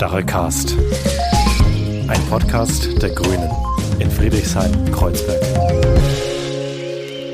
[0.00, 0.78] Stachelcast.
[2.08, 3.50] Ein Podcast der Grünen
[3.98, 5.42] in Friedrichshain-Kreuzberg.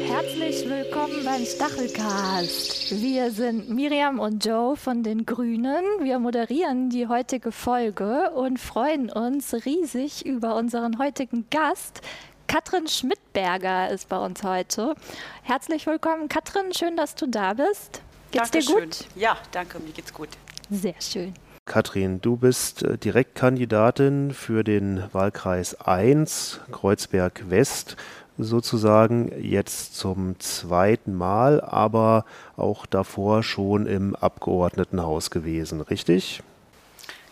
[0.09, 3.01] Herzlich willkommen beim Stachelcast.
[3.01, 5.85] Wir sind Miriam und Joe von den Grünen.
[6.01, 12.01] Wir moderieren die heutige Folge und freuen uns riesig über unseren heutigen Gast.
[12.49, 14.97] Katrin Schmidberger ist bei uns heute.
[15.45, 16.75] Herzlich willkommen, Katrin.
[16.75, 18.03] Schön, dass du da bist.
[18.33, 18.77] Geht's Dankeschön.
[18.77, 19.07] dir gut?
[19.15, 20.31] Ja, danke, mir geht's gut.
[20.69, 21.33] Sehr schön.
[21.67, 27.97] Katrin, du bist äh, Direktkandidatin für den Wahlkreis 1, Kreuzberg West,
[28.39, 32.25] sozusagen jetzt zum zweiten Mal, aber
[32.57, 36.41] auch davor schon im Abgeordnetenhaus gewesen, richtig?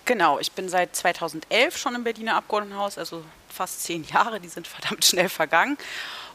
[0.04, 4.66] Genau, ich bin seit 2011 schon im Berliner Abgeordnetenhaus, also fast zehn Jahre, die sind
[4.66, 5.78] verdammt schnell vergangen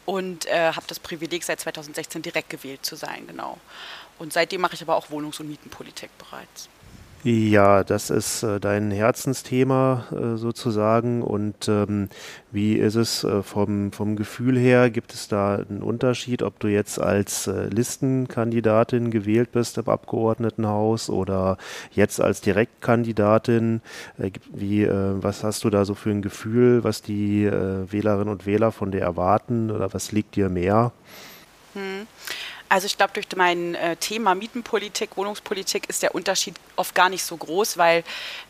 [0.06, 3.58] und äh, habe das Privileg, seit 2016 direkt gewählt zu sein, genau.
[4.18, 6.70] Und seitdem mache ich aber auch Wohnungs- und Mietenpolitik bereits.
[7.22, 11.22] Ja, das ist äh, dein Herzensthema äh, sozusagen.
[11.22, 12.08] Und ähm,
[12.50, 14.88] wie ist es äh, vom, vom Gefühl her?
[14.88, 21.58] Gibt es da einen Unterschied, ob du jetzt als Listenkandidatin gewählt bist im Abgeordnetenhaus oder
[21.92, 23.82] jetzt als Direktkandidatin?
[24.52, 28.90] Wie, was hast du da so für ein Gefühl, was die Wählerinnen und Wähler von
[28.90, 30.92] dir erwarten oder was liegt dir mehr?
[31.74, 32.06] Hm.
[32.70, 37.24] Also ich glaube, durch mein äh, Thema Mietenpolitik, Wohnungspolitik ist der Unterschied oft gar nicht
[37.24, 38.04] so groß, weil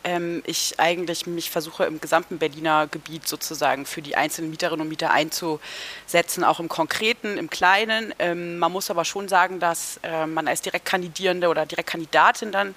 [0.04, 4.88] ähm, ich eigentlich mich versuche im gesamten Berliner Gebiet sozusagen für die einzelnen Mieterinnen und
[4.91, 8.14] Mieter einzusetzen, auch im Konkreten, im Kleinen.
[8.18, 12.74] Ähm, man muss aber schon sagen, dass äh, man als Direktkandidierende oder Direktkandidatin dann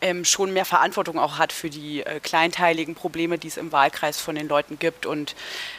[0.00, 4.20] ähm, schon mehr Verantwortung auch hat für die äh, kleinteiligen Probleme, die es im Wahlkreis
[4.20, 5.06] von den Leuten gibt.
[5.06, 5.34] Und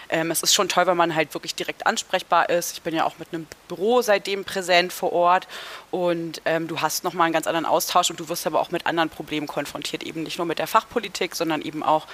[0.09, 2.73] ähm, es ist schon toll, wenn man halt wirklich direkt ansprechbar ist.
[2.73, 5.47] Ich bin ja auch mit einem Büro seitdem präsent vor Ort
[5.89, 8.85] und ähm, du hast nochmal einen ganz anderen Austausch und du wirst aber auch mit
[8.85, 12.07] anderen Problemen konfrontiert, eben nicht nur mit der Fachpolitik, sondern eben auch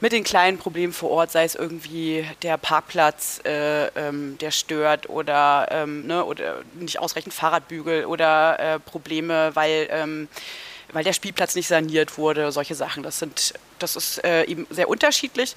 [0.00, 5.08] mit den kleinen Problemen vor Ort, sei es irgendwie der Parkplatz, äh, ähm, der stört
[5.08, 10.28] oder, ähm, ne, oder nicht ausreichend Fahrradbügel oder äh, Probleme, weil ähm,
[10.92, 13.02] weil der Spielplatz nicht saniert wurde, solche Sachen.
[13.02, 15.56] Das, sind, das ist äh, eben sehr unterschiedlich.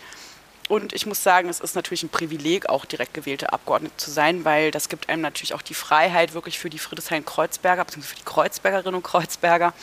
[0.68, 4.44] Und ich muss sagen, es ist natürlich ein Privileg, auch direkt gewählte Abgeordnete zu sein,
[4.44, 8.26] weil das gibt einem natürlich auch die Freiheit, wirklich für die Friedrichshain-Kreuzberger, beziehungsweise für die
[8.26, 9.74] Kreuzbergerinnen und Kreuzberger,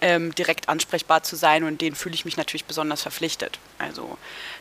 [0.00, 1.64] ähm, direkt ansprechbar zu sein.
[1.64, 3.58] Und denen fühle ich mich natürlich besonders verpflichtet.
[3.78, 4.16] Also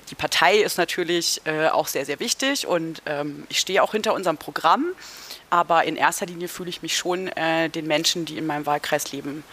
[0.09, 4.15] die Partei ist natürlich äh, auch sehr, sehr wichtig und ähm, ich stehe auch hinter
[4.15, 4.87] unserem Programm.
[5.51, 9.11] Aber in erster Linie fühle ich mich schon äh, den Menschen, die in meinem Wahlkreis
[9.11, 9.43] leben,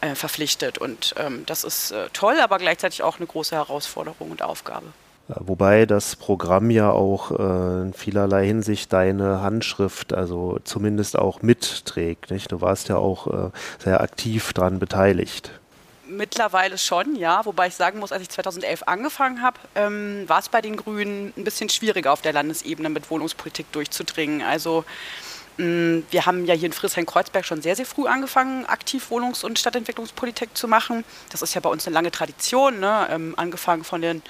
[0.00, 0.78] äh, verpflichtet.
[0.78, 4.86] Und ähm, das ist äh, toll, aber gleichzeitig auch eine große Herausforderung und Aufgabe.
[5.26, 12.30] Wobei das Programm ja auch äh, in vielerlei Hinsicht deine Handschrift, also zumindest auch mitträgt.
[12.30, 12.50] Nicht?
[12.52, 15.50] Du warst ja auch äh, sehr aktiv daran beteiligt.
[16.08, 17.44] Mittlerweile schon, ja.
[17.44, 21.34] Wobei ich sagen muss, als ich 2011 angefangen habe, ähm, war es bei den Grünen
[21.36, 24.40] ein bisschen schwieriger auf der Landesebene mit Wohnungspolitik durchzudringen.
[24.40, 24.84] Also
[25.58, 30.56] wir haben ja hier in Friedrichshain-Kreuzberg schon sehr, sehr früh angefangen, aktiv Wohnungs- und Stadtentwicklungspolitik
[30.56, 31.04] zu machen.
[31.30, 33.08] Das ist ja bei uns eine lange Tradition, ne?
[33.10, 34.22] ähm, angefangen von den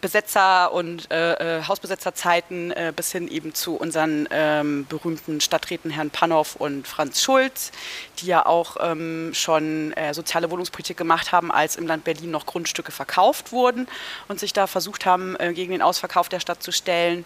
[0.00, 6.10] Besetzer- und äh, äh, Hausbesetzerzeiten äh, bis hin eben zu unseren ähm, berühmten Stadträten Herrn
[6.10, 7.72] Pannow und Franz Schulz,
[8.18, 12.46] die ja auch ähm, schon äh, soziale Wohnungspolitik gemacht haben, als im Land Berlin noch
[12.46, 13.88] Grundstücke verkauft wurden
[14.28, 17.24] und sich da versucht haben, äh, gegen den Ausverkauf der Stadt zu stellen.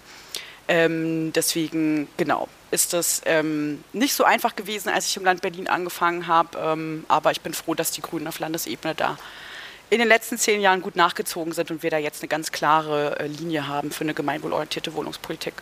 [0.68, 5.68] Ähm, deswegen, genau, ist das ähm, nicht so einfach gewesen, als ich im Land Berlin
[5.68, 6.58] angefangen habe.
[6.58, 9.18] Ähm, aber ich bin froh, dass die Grünen auf Landesebene da
[9.90, 13.18] in den letzten zehn Jahren gut nachgezogen sind und wir da jetzt eine ganz klare
[13.20, 15.54] äh, Linie haben für eine gemeinwohlorientierte Wohnungspolitik.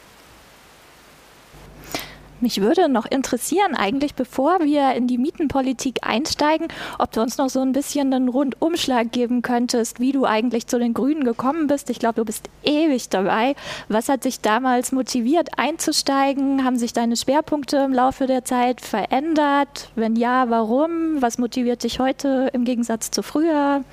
[2.41, 6.69] Mich würde noch interessieren, eigentlich bevor wir in die Mietenpolitik einsteigen,
[6.99, 10.79] ob du uns noch so ein bisschen einen Rundumschlag geben könntest, wie du eigentlich zu
[10.79, 11.91] den Grünen gekommen bist.
[11.91, 13.55] Ich glaube, du bist ewig dabei.
[13.89, 16.65] Was hat dich damals motiviert, einzusteigen?
[16.65, 19.91] Haben sich deine Schwerpunkte im Laufe der Zeit verändert?
[19.95, 21.21] Wenn ja, warum?
[21.21, 23.85] Was motiviert dich heute im Gegensatz zu früher?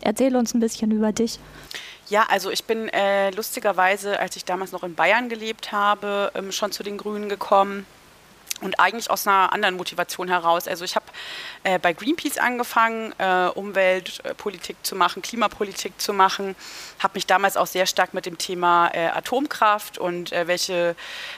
[0.00, 1.38] Erzähl uns ein bisschen über dich.
[2.10, 6.50] Ja, also ich bin äh, lustigerweise, als ich damals noch in Bayern gelebt habe, ähm,
[6.50, 7.86] schon zu den Grünen gekommen
[8.60, 10.68] und eigentlich aus einer anderen Motivation heraus.
[10.68, 11.06] Also ich habe
[11.64, 16.54] äh, bei Greenpeace angefangen, äh, Umweltpolitik zu machen, Klimapolitik zu machen,
[16.98, 20.94] habe mich damals auch sehr stark mit dem Thema äh, Atomkraft und äh, welche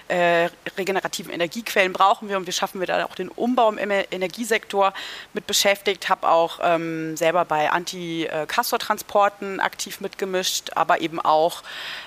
[0.08, 4.92] äh, regenerativen Energiequellen brauchen wir und wie schaffen wir da auch den Umbau im Energiesektor
[5.32, 11.62] mit beschäftigt, habe auch ähm, selber bei Anti-Castor-Transporten aktiv mitgemischt, aber eben auch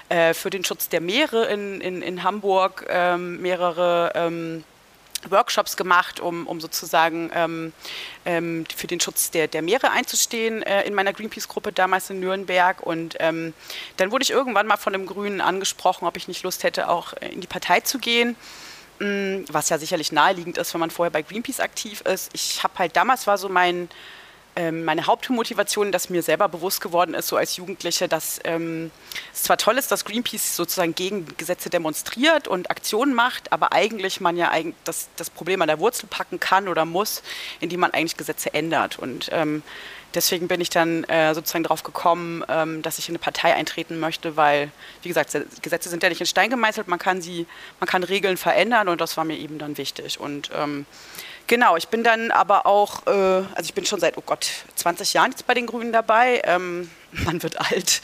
[0.09, 4.63] äh, für den Schutz der Meere in, in, in Hamburg ähm, mehrere ähm,
[5.31, 7.73] Workshops gemacht, um, um sozusagen ähm,
[8.25, 12.81] ähm, für den Schutz der, der Meere einzustehen äh, in meiner Greenpeace-Gruppe damals in Nürnberg.
[12.81, 13.53] Und ähm,
[13.97, 17.13] dann wurde ich irgendwann mal von einem Grünen angesprochen, ob ich nicht Lust hätte, auch
[17.13, 18.35] äh, in die Partei zu gehen.
[18.99, 22.29] Mm, was ja sicherlich naheliegend ist, wenn man vorher bei Greenpeace aktiv ist.
[22.33, 23.89] Ich habe halt damals war so mein
[24.71, 28.91] meine Hauptmotivation, dass mir selber bewusst geworden ist, so als Jugendliche, dass ähm,
[29.33, 34.21] es zwar toll ist, dass Greenpeace sozusagen gegen Gesetze demonstriert und Aktionen macht, aber eigentlich
[34.21, 37.21] man ja eigentlich das, das Problem an der Wurzel packen kann oder muss,
[37.59, 38.97] indem man eigentlich Gesetze ändert.
[38.97, 39.61] Und ähm,
[40.15, 43.99] deswegen bin ich dann äh, sozusagen darauf gekommen, ähm, dass ich in eine Partei eintreten
[43.99, 44.71] möchte, weil,
[45.01, 47.45] wie gesagt, Gesetze sind ja nicht in Stein gemeißelt, man kann sie,
[47.79, 50.19] man kann Regeln verändern und das war mir eben dann wichtig.
[50.19, 50.85] Und ähm,
[51.47, 55.13] Genau, ich bin dann aber auch, äh, also ich bin schon seit, oh Gott, 20
[55.13, 56.41] Jahren jetzt bei den Grünen dabei.
[56.43, 58.01] Ähm, man wird alt.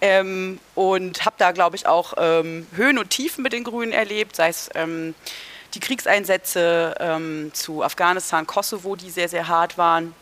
[0.00, 4.36] Ähm, und habe da, glaube ich, auch ähm, Höhen und Tiefen mit den Grünen erlebt,
[4.36, 5.14] sei es ähm,
[5.74, 10.14] die Kriegseinsätze ähm, zu Afghanistan, Kosovo, die sehr, sehr hart waren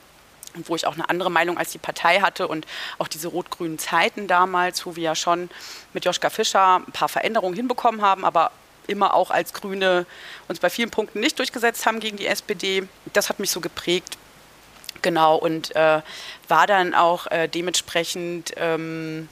[0.54, 2.66] und wo ich auch eine andere Meinung als die Partei hatte und
[2.98, 5.50] auch diese rot-grünen Zeiten damals, wo wir ja schon
[5.92, 8.50] mit Joschka Fischer ein paar Veränderungen hinbekommen haben, aber
[8.88, 10.06] immer auch als Grüne
[10.48, 12.88] uns bei vielen Punkten nicht durchgesetzt haben gegen die SPD.
[13.12, 14.18] Das hat mich so geprägt.
[15.02, 16.00] Genau, und äh,
[16.48, 19.28] war dann auch äh, dementsprechend, ähm,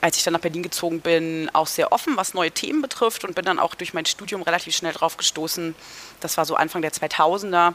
[0.00, 3.34] als ich dann nach Berlin gezogen bin, auch sehr offen, was neue Themen betrifft und
[3.34, 5.74] bin dann auch durch mein Studium relativ schnell drauf gestoßen,
[6.20, 7.74] das war so Anfang der 2000er,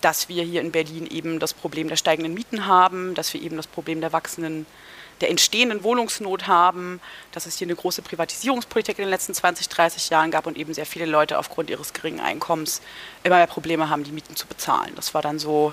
[0.00, 3.56] dass wir hier in Berlin eben das Problem der steigenden Mieten haben, dass wir eben
[3.56, 4.66] das Problem der wachsenden
[5.20, 7.00] der entstehenden Wohnungsnot haben,
[7.32, 10.74] dass es hier eine große Privatisierungspolitik in den letzten 20, 30 Jahren gab und eben
[10.74, 12.82] sehr viele Leute aufgrund ihres geringen Einkommens
[13.22, 14.92] immer mehr Probleme haben, die Mieten zu bezahlen.
[14.94, 15.72] Das war dann so,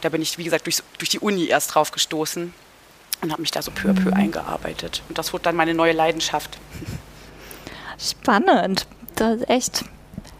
[0.00, 2.54] da bin ich, wie gesagt, durch, durch die Uni erst drauf gestoßen
[3.20, 5.02] und habe mich da so peu à peu eingearbeitet.
[5.08, 6.58] Und das wurde dann meine neue Leidenschaft.
[7.98, 8.86] Spannend.
[9.16, 9.84] Das ist echt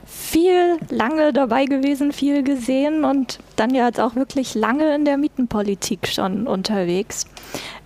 [0.06, 5.16] viel lange dabei gewesen, viel gesehen und dann ja jetzt auch wirklich lange in der
[5.16, 7.26] Mietenpolitik schon unterwegs.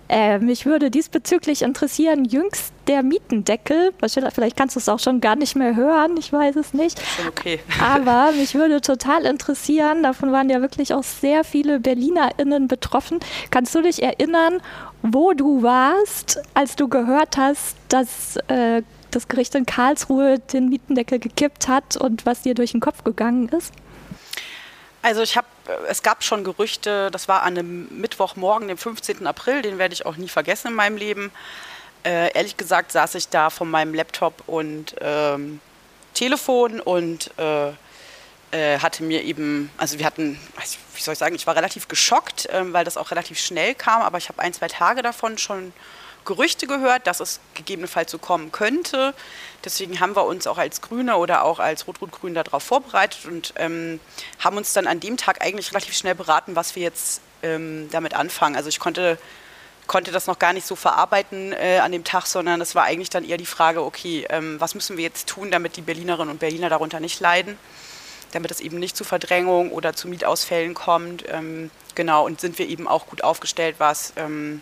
[0.09, 3.93] Äh, mich würde diesbezüglich interessieren, jüngst der Mietendeckel,
[4.33, 6.99] vielleicht kannst du es auch schon gar nicht mehr hören, ich weiß es nicht.
[7.27, 7.59] Okay.
[7.79, 13.19] Aber mich würde total interessieren, davon waren ja wirklich auch sehr viele BerlinerInnen betroffen.
[13.51, 14.61] Kannst du dich erinnern,
[15.03, 18.81] wo du warst, als du gehört hast, dass äh,
[19.11, 23.49] das Gericht in Karlsruhe den Mietendeckel gekippt hat und was dir durch den Kopf gegangen
[23.49, 23.73] ist?
[25.01, 25.47] Also ich habe,
[25.87, 29.25] es gab schon Gerüchte, das war an einem Mittwochmorgen, dem 15.
[29.27, 31.31] April, den werde ich auch nie vergessen in meinem Leben.
[32.03, 35.59] Äh, ehrlich gesagt saß ich da von meinem Laptop und ähm,
[36.13, 37.69] Telefon und äh,
[38.51, 40.39] äh, hatte mir eben, also wir hatten,
[40.95, 44.01] wie soll ich sagen, ich war relativ geschockt, äh, weil das auch relativ schnell kam,
[44.01, 45.73] aber ich habe ein, zwei Tage davon schon
[46.29, 49.15] Gerüchte gehört, dass es gegebenenfalls so kommen könnte.
[49.65, 53.99] Deswegen haben wir uns auch als Grüne oder auch als Rot-Rot-Grün darauf vorbereitet und ähm,
[54.37, 58.13] haben uns dann an dem Tag eigentlich relativ schnell beraten, was wir jetzt ähm, damit
[58.13, 58.55] anfangen.
[58.55, 59.17] Also ich konnte,
[59.87, 63.09] konnte das noch gar nicht so verarbeiten äh, an dem Tag, sondern es war eigentlich
[63.09, 66.39] dann eher die Frage, okay, ähm, was müssen wir jetzt tun, damit die Berlinerinnen und
[66.39, 67.57] Berliner darunter nicht leiden,
[68.33, 71.23] damit es eben nicht zu Verdrängung oder zu Mietausfällen kommt.
[71.27, 74.61] Ähm, genau, und sind wir eben auch gut aufgestellt, was ähm,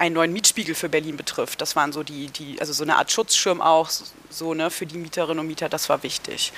[0.00, 1.60] einen neuen Mietspiegel für Berlin betrifft.
[1.60, 3.90] Das waren so die, die also so eine Art Schutzschirm auch,
[4.30, 6.52] so ne, für die Mieterinnen und Mieter, das war wichtig.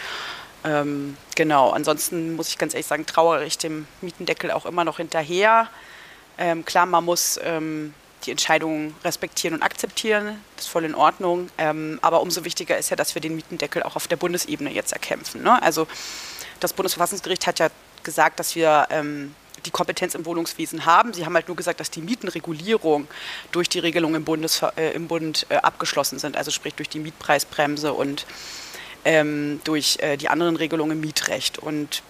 [0.64, 4.98] Ähm, genau, ansonsten muss ich ganz ehrlich sagen, trauere ich dem Mietendeckel auch immer noch
[4.98, 5.68] hinterher.
[6.38, 7.94] Ähm, klar, man muss ähm,
[8.25, 11.50] die Entscheidungen respektieren und akzeptieren, das ist voll in Ordnung.
[11.58, 14.92] Ähm, aber umso wichtiger ist ja, dass wir den Mietendeckel auch auf der Bundesebene jetzt
[14.92, 15.42] erkämpfen.
[15.42, 15.61] Ne?
[15.61, 15.88] Also
[16.61, 17.70] das Bundesverfassungsgericht hat ja
[18.04, 19.34] gesagt, dass wir ähm,
[19.66, 21.12] die Kompetenz im Wohnungswesen haben.
[21.12, 23.09] Sie haben halt nur gesagt, dass die Mietenregulierung
[23.50, 26.99] durch die Regelung im, Bundes, äh, im Bund äh, abgeschlossen sind, also sprich durch die
[26.99, 28.26] Mietpreisbremse und
[29.04, 31.59] ähm, durch äh, die anderen Regelungen im Mietrecht.
[31.59, 32.02] Und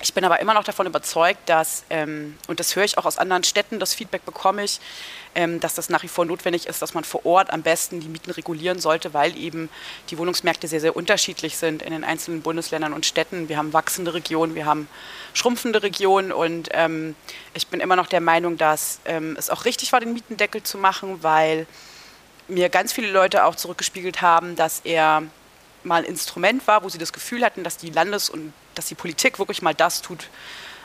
[0.00, 3.18] ich bin aber immer noch davon überzeugt, dass, ähm, und das höre ich auch aus
[3.18, 4.80] anderen Städten, das Feedback bekomme ich,
[5.34, 8.08] ähm, dass das nach wie vor notwendig ist, dass man vor Ort am besten die
[8.08, 9.68] Mieten regulieren sollte, weil eben
[10.10, 13.48] die Wohnungsmärkte sehr, sehr unterschiedlich sind in den einzelnen Bundesländern und Städten.
[13.48, 14.88] Wir haben wachsende Regionen, wir haben
[15.34, 17.16] schrumpfende Regionen und ähm,
[17.54, 20.78] ich bin immer noch der Meinung, dass ähm, es auch richtig war, den Mietendeckel zu
[20.78, 21.66] machen, weil
[22.46, 25.24] mir ganz viele Leute auch zurückgespiegelt haben, dass er
[25.84, 28.94] mal ein Instrument war, wo sie das Gefühl hatten, dass die Landes- und dass die
[28.94, 30.28] Politik wirklich mal das tut,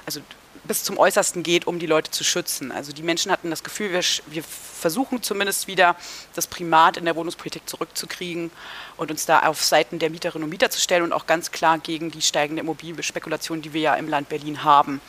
[0.05, 0.19] also
[0.65, 2.71] bis zum Äußersten geht, um die Leute zu schützen.
[2.71, 5.95] Also die Menschen hatten das Gefühl, wir, wir, versuchen zumindest wieder
[6.35, 8.51] das Primat in der Wohnungspolitik zurückzukriegen
[8.97, 11.77] und uns da auf Seiten der Mieterinnen und Mieter zu stellen und auch ganz klar
[11.77, 14.99] gegen die steigende Immobilienspekulation, die wir ja im Land Berlin haben.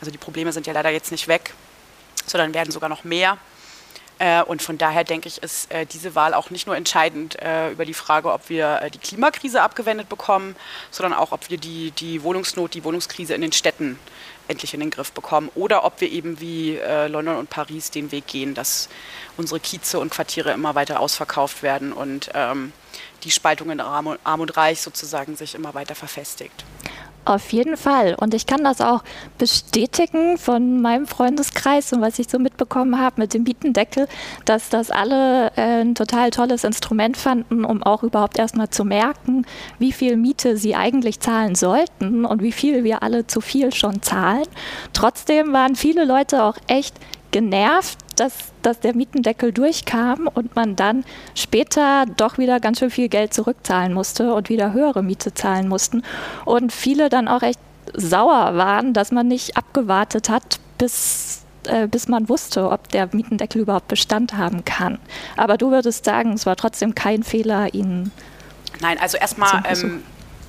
[0.00, 1.54] Also die Probleme sind ja leider jetzt nicht weg,
[2.26, 3.38] sondern werden sogar noch mehr.
[4.20, 7.70] Äh, und von daher denke ich, ist äh, diese Wahl auch nicht nur entscheidend äh,
[7.70, 10.56] über die Frage, ob wir die Klimakrise abgewendet bekommen,
[10.90, 13.98] sondern auch, ob wir die, die Wohnungsnot, die Wohnungskrise in den Städten
[14.46, 18.26] endlich in den Griff bekommen oder ob wir eben wie London und Paris den Weg
[18.26, 18.88] gehen, dass
[19.36, 22.72] unsere Kieze und Quartiere immer weiter ausverkauft werden und ähm,
[23.22, 26.64] die Spaltung in Arm und Reich sozusagen sich immer weiter verfestigt.
[27.30, 28.16] Auf jeden Fall.
[28.18, 29.04] Und ich kann das auch
[29.38, 34.08] bestätigen von meinem Freundeskreis und was ich so mitbekommen habe mit dem Mietendeckel,
[34.46, 39.46] dass das alle äh, ein total tolles Instrument fanden, um auch überhaupt erstmal zu merken,
[39.78, 44.02] wie viel Miete sie eigentlich zahlen sollten und wie viel wir alle zu viel schon
[44.02, 44.48] zahlen.
[44.92, 46.96] Trotzdem waren viele Leute auch echt
[47.30, 53.08] genervt, dass, dass der Mietendeckel durchkam und man dann später doch wieder ganz schön viel
[53.08, 56.02] Geld zurückzahlen musste und wieder höhere Miete zahlen mussten.
[56.44, 57.60] Und viele dann auch echt
[57.94, 63.62] sauer waren, dass man nicht abgewartet hat, bis, äh, bis man wusste, ob der Mietendeckel
[63.62, 64.98] überhaupt Bestand haben kann.
[65.36, 68.12] Aber du würdest sagen, es war trotzdem kein Fehler, ihn.
[68.80, 70.02] Nein, also erstmal ähm,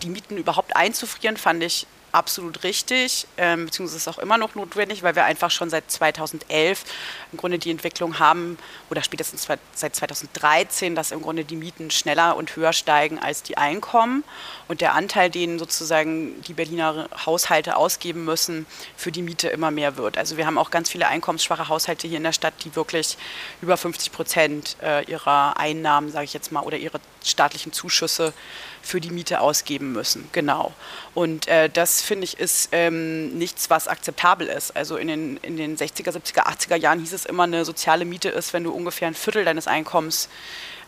[0.04, 5.04] die Mieten überhaupt einzufrieren, fand ich absolut richtig, ähm, beziehungsweise ist auch immer noch notwendig,
[5.04, 6.84] weil wir einfach schon seit 2011
[7.32, 8.58] im Grunde die Entwicklung haben,
[8.90, 13.58] oder spätestens seit 2013, dass im Grunde die Mieten schneller und höher steigen als die
[13.58, 14.24] Einkommen
[14.68, 18.66] und der Anteil, den sozusagen die Berliner Haushalte ausgeben müssen,
[18.96, 20.18] für die Miete immer mehr wird.
[20.18, 23.18] Also wir haben auch ganz viele einkommensschwache Haushalte hier in der Stadt, die wirklich
[23.62, 28.34] über 50 Prozent äh, ihrer Einnahmen, sage ich jetzt mal, oder ihre staatlichen Zuschüsse
[28.82, 30.30] für die Miete ausgeben müssen.
[30.32, 30.74] Genau.
[31.14, 34.76] Und äh, das finde ich ist ähm, nichts, was akzeptabel ist.
[34.76, 38.30] Also in den, in den 60er, 70er, 80er Jahren hieß es immer, eine soziale Miete
[38.30, 40.30] ist, wenn du ungefähr ein Viertel deines Einkommens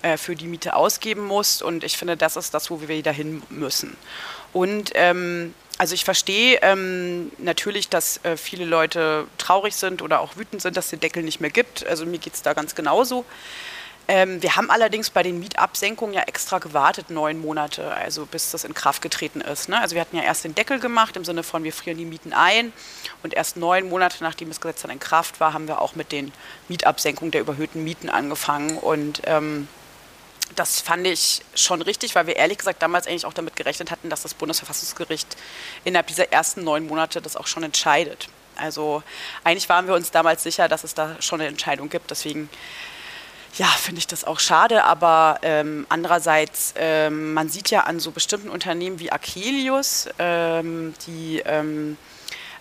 [0.01, 1.61] äh, für die Miete ausgeben musst.
[1.61, 3.95] Und ich finde, das ist das, wo wir wieder hin müssen.
[4.51, 10.37] Und ähm, also ich verstehe ähm, natürlich, dass äh, viele Leute traurig sind oder auch
[10.37, 11.85] wütend sind, dass es den Deckel nicht mehr gibt.
[11.87, 13.25] Also mir geht es da ganz genauso.
[14.07, 18.65] Ähm, wir haben allerdings bei den Mietabsenkungen ja extra gewartet, neun Monate, also bis das
[18.65, 19.69] in Kraft getreten ist.
[19.69, 19.79] Ne?
[19.79, 22.33] Also wir hatten ja erst den Deckel gemacht, im Sinne von, wir frieren die Mieten
[22.33, 22.73] ein.
[23.23, 26.11] Und erst neun Monate, nachdem das Gesetz dann in Kraft war, haben wir auch mit
[26.11, 26.33] den
[26.67, 28.77] Mietabsenkungen der überhöhten Mieten angefangen.
[28.77, 29.69] Und ähm,
[30.55, 34.09] das fand ich schon richtig, weil wir ehrlich gesagt damals eigentlich auch damit gerechnet hatten,
[34.09, 35.37] dass das Bundesverfassungsgericht
[35.85, 38.27] innerhalb dieser ersten neun Monate das auch schon entscheidet.
[38.55, 39.01] Also
[39.43, 42.11] eigentlich waren wir uns damals sicher, dass es da schon eine Entscheidung gibt.
[42.11, 42.49] Deswegen
[43.55, 48.11] ja, finde ich das auch schade, aber ähm, andererseits, ähm, man sieht ja an so
[48.11, 51.97] bestimmten Unternehmen wie Akelius, ähm, die ähm,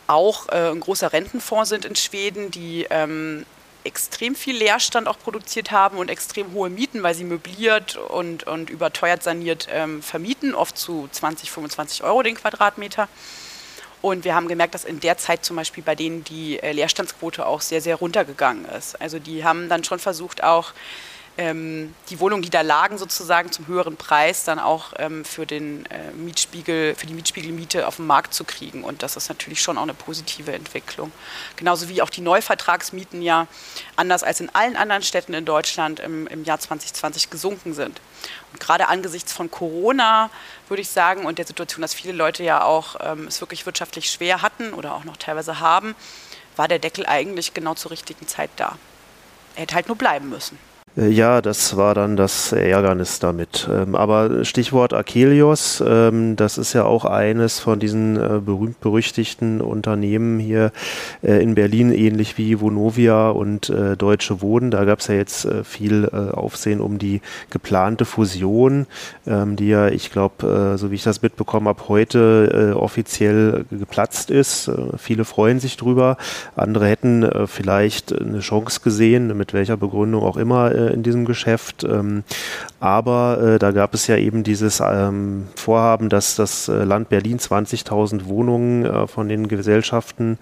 [0.06, 3.46] auch äh, ein großer Rentenfonds sind in Schweden, die ähm,
[3.84, 8.70] extrem viel Leerstand auch produziert haben und extrem hohe Mieten, weil sie möbliert und, und
[8.70, 13.08] überteuert saniert ähm, vermieten, oft zu 20, 25 Euro den Quadratmeter.
[14.02, 17.46] Und wir haben gemerkt, dass in der Zeit zum Beispiel bei denen die äh, Leerstandsquote
[17.46, 19.00] auch sehr, sehr runtergegangen ist.
[19.00, 20.72] Also die haben dann schon versucht, auch
[21.38, 25.86] ähm, die Wohnungen, die da lagen, sozusagen zum höheren Preis dann auch ähm, für den
[25.86, 28.84] äh, Mietspiegel, für die Mietspiegelmiete auf den Markt zu kriegen.
[28.84, 31.10] Und das ist natürlich schon auch eine positive Entwicklung.
[31.56, 33.46] Genauso wie auch die Neuvertragsmieten ja
[33.96, 38.00] anders als in allen anderen Städten in Deutschland im, im Jahr 2020 gesunken sind.
[38.52, 40.28] Und gerade angesichts von Corona
[40.68, 44.10] würde ich sagen und der Situation, dass viele Leute ja auch ähm, es wirklich wirtschaftlich
[44.10, 45.94] schwer hatten oder auch noch teilweise haben,
[46.56, 48.76] war der Deckel eigentlich genau zur richtigen Zeit da.
[49.56, 50.58] Er hätte halt nur bleiben müssen.
[50.96, 53.68] Äh, ja, das war dann das Ärgernis damit.
[53.70, 60.38] Ähm, aber Stichwort Akelios, ähm, das ist ja auch eines von diesen äh, berühmt-berüchtigten Unternehmen
[60.38, 60.72] hier
[61.22, 64.70] äh, in Berlin, ähnlich wie Vonovia und Deutsche Wohnen.
[64.70, 67.20] Da gab es ja jetzt viel Aufsehen um die
[67.50, 68.86] geplante Fusion,
[69.26, 74.70] ähm, die ja, ich glaube, so wie ich das mitbekommen habe, heute offiziell geplatzt ist.
[74.96, 76.16] Viele freuen sich drüber.
[76.56, 81.84] Andere hätten vielleicht eine Chance gesehen, mit welcher Begründung auch immer äh, in diesem Geschäft.
[81.84, 82.24] Ähm,
[82.80, 87.38] aber äh, da gab es ja eben dieses ähm, Vorhaben, dass das äh, Land Berlin
[87.38, 90.38] 20.000 Wohnungen äh, von den Gesellschaften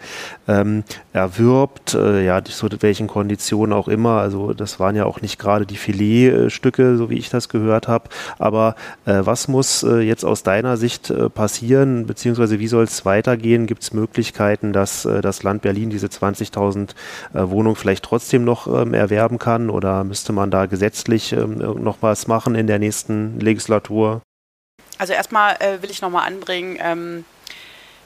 [0.48, 4.20] ähm, erwirbt, äh, ja, zu welchen Konditionen auch immer.
[4.20, 8.08] Also das waren ja auch nicht gerade die Filetstücke, so wie ich das gehört habe.
[8.38, 13.66] Aber äh, was muss jetzt aus deiner Sicht passieren, beziehungsweise wie soll es weitergehen?
[13.66, 16.90] Gibt es Möglichkeiten, dass das Land Berlin diese 20.000
[17.32, 22.26] Wohnungen vielleicht trotzdem noch ähm, erwerben kann oder müsste man da gesetzlich ähm, noch was
[22.26, 24.22] machen in der nächsten Legislatur?
[24.98, 27.24] Also erstmal äh, will ich nochmal anbringen, ähm,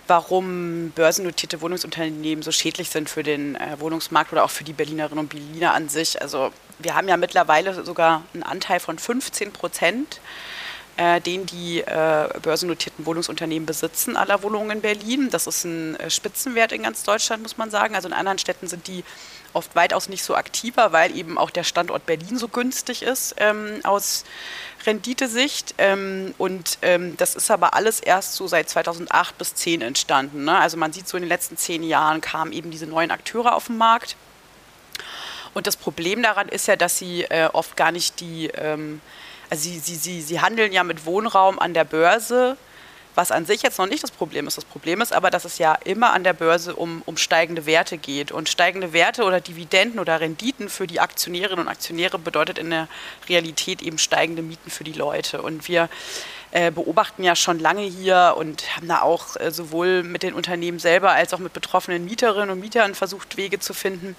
[0.07, 5.19] warum börsennotierte Wohnungsunternehmen so schädlich sind für den äh, Wohnungsmarkt oder auch für die Berlinerinnen
[5.19, 6.21] und Berliner an sich.
[6.21, 10.21] Also wir haben ja mittlerweile sogar einen Anteil von 15 Prozent
[10.97, 15.29] äh, den die äh, börsennotierten Wohnungsunternehmen besitzen, aller Wohnungen in Berlin.
[15.31, 17.95] Das ist ein äh, Spitzenwert in ganz Deutschland, muss man sagen.
[17.95, 19.05] Also in anderen Städten sind die
[19.55, 23.81] oft weitaus nicht so aktiver, weil eben auch der Standort Berlin so günstig ist ähm,
[23.85, 24.25] aus
[24.87, 25.75] Renditesicht.
[25.79, 30.45] Ähm, und ähm, das ist aber alles erst so seit 2008 bis 2010 entstanden.
[30.45, 30.59] Ne?
[30.59, 33.67] Also man sieht so in den letzten zehn Jahren kamen eben diese neuen Akteure auf
[33.67, 34.17] den Markt.
[35.55, 39.01] Und das Problem daran ist ja, dass sie äh, oft gar nicht die, ähm,
[39.51, 42.57] also sie, sie, sie, sie handeln ja mit Wohnraum an der Börse
[43.15, 44.57] was an sich jetzt noch nicht das Problem ist.
[44.57, 47.99] Das Problem ist aber, dass es ja immer an der Börse um, um steigende Werte
[47.99, 48.33] geht.
[48.33, 52.89] Und steigende Werte oder Dividenden oder Renditen für die Aktionärinnen und Aktionäre bedeutet in der
[53.29, 55.43] Realität eben steigende Mieten für die Leute.
[55.43, 55.89] Und wir
[56.51, 60.79] äh, beobachten ja schon lange hier und haben da auch äh, sowohl mit den Unternehmen
[60.79, 64.17] selber als auch mit betroffenen Mieterinnen und Mietern versucht, Wege zu finden,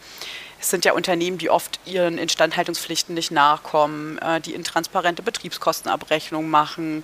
[0.65, 7.03] es sind ja Unternehmen, die oft ihren Instandhaltungspflichten nicht nachkommen, äh, die intransparente Betriebskostenabrechnungen machen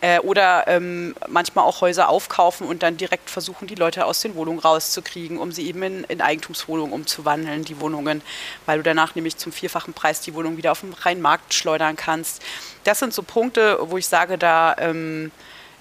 [0.00, 4.34] äh, oder ähm, manchmal auch Häuser aufkaufen und dann direkt versuchen, die Leute aus den
[4.34, 8.22] Wohnungen rauszukriegen, um sie eben in, in Eigentumswohnungen umzuwandeln, die Wohnungen,
[8.66, 11.96] weil du danach nämlich zum vierfachen Preis die Wohnung wieder auf den freien Markt schleudern
[11.96, 12.42] kannst.
[12.84, 15.32] Das sind so Punkte, wo ich sage, da ähm,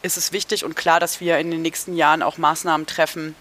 [0.01, 3.35] ist es wichtig und klar, dass wir in den nächsten Jahren auch Maßnahmen treffen,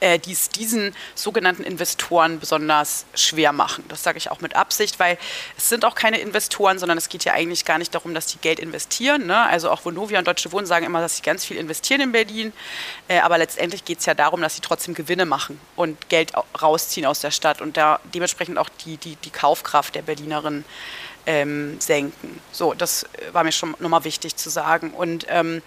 [0.00, 3.84] die es diesen sogenannten Investoren besonders schwer machen.
[3.88, 5.18] Das sage ich auch mit Absicht, weil
[5.56, 8.38] es sind auch keine Investoren, sondern es geht ja eigentlich gar nicht darum, dass die
[8.38, 9.26] Geld investieren.
[9.26, 9.36] Ne?
[9.36, 12.52] Also auch Vonovia und Deutsche Wohnen sagen immer, dass sie ganz viel investieren in Berlin,
[13.08, 17.06] äh, aber letztendlich geht es ja darum, dass sie trotzdem Gewinne machen und Geld rausziehen
[17.06, 20.64] aus der Stadt und da dementsprechend auch die, die, die Kaufkraft der Berlinerinnen
[21.26, 22.40] ähm, senken.
[22.52, 24.90] So, das war mir schon nochmal wichtig zu sagen.
[24.90, 25.62] Und ähm,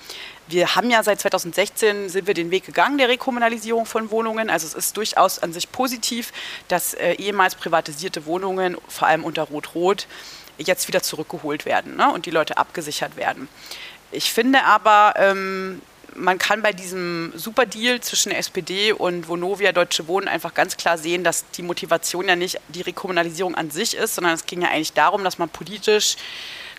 [0.48, 4.50] wir haben ja seit 2016 sind wir den Weg gegangen der Rekommunalisierung von Wohnungen.
[4.50, 6.32] Also es ist durchaus an sich positiv,
[6.68, 10.08] dass äh, ehemals privatisierte Wohnungen, vor allem unter Rot-Rot,
[10.58, 13.48] jetzt wieder zurückgeholt werden ne, und die Leute abgesichert werden.
[14.12, 15.82] Ich finde aber, ähm,
[16.18, 21.24] man kann bei diesem Superdeal zwischen SPD und Vonovia Deutsche Wohnen einfach ganz klar sehen,
[21.24, 24.94] dass die Motivation ja nicht die Rekommunalisierung an sich ist, sondern es ging ja eigentlich
[24.94, 26.18] darum, dass man politisch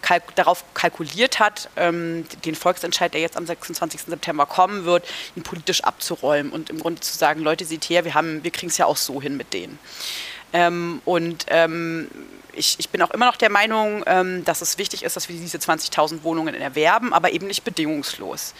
[0.02, 4.02] kalk darauf kalkuliert hat, ähm, den Volksentscheid, der jetzt am 26.
[4.02, 8.14] September kommen wird, ihn politisch abzuräumen und im Grunde zu sagen, Leute, seht her, wir,
[8.14, 9.78] wir kriegen es ja auch so hin mit denen.
[10.52, 12.08] Ähm, und ähm,
[12.54, 15.36] ich, ich, bin auch immer noch der Meinung, ähm, dass es wichtig ist, dass wir
[15.36, 18.54] diese 20.000 Wohnungen erwerben, aber eben nicht bedingungslos.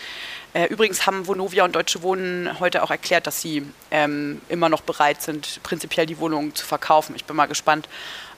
[0.54, 4.80] Äh, übrigens haben Vonovia und Deutsche Wohnen heute auch erklärt, dass sie ähm, immer noch
[4.80, 7.14] bereit sind, prinzipiell die Wohnungen zu verkaufen.
[7.16, 7.88] Ich bin mal gespannt,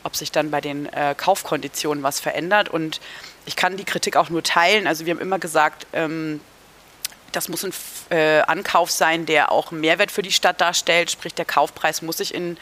[0.03, 2.69] ob sich dann bei den äh, Kaufkonditionen was verändert.
[2.69, 3.01] Und
[3.47, 4.87] ich kann die Kritik auch nur teilen.
[4.87, 6.41] Also wir haben immer gesagt, ähm,
[7.33, 7.73] das muss ein
[8.11, 11.11] äh, Ankauf sein, der auch einen Mehrwert für die Stadt darstellt.
[11.11, 12.59] Sprich, der Kaufpreis muss sich in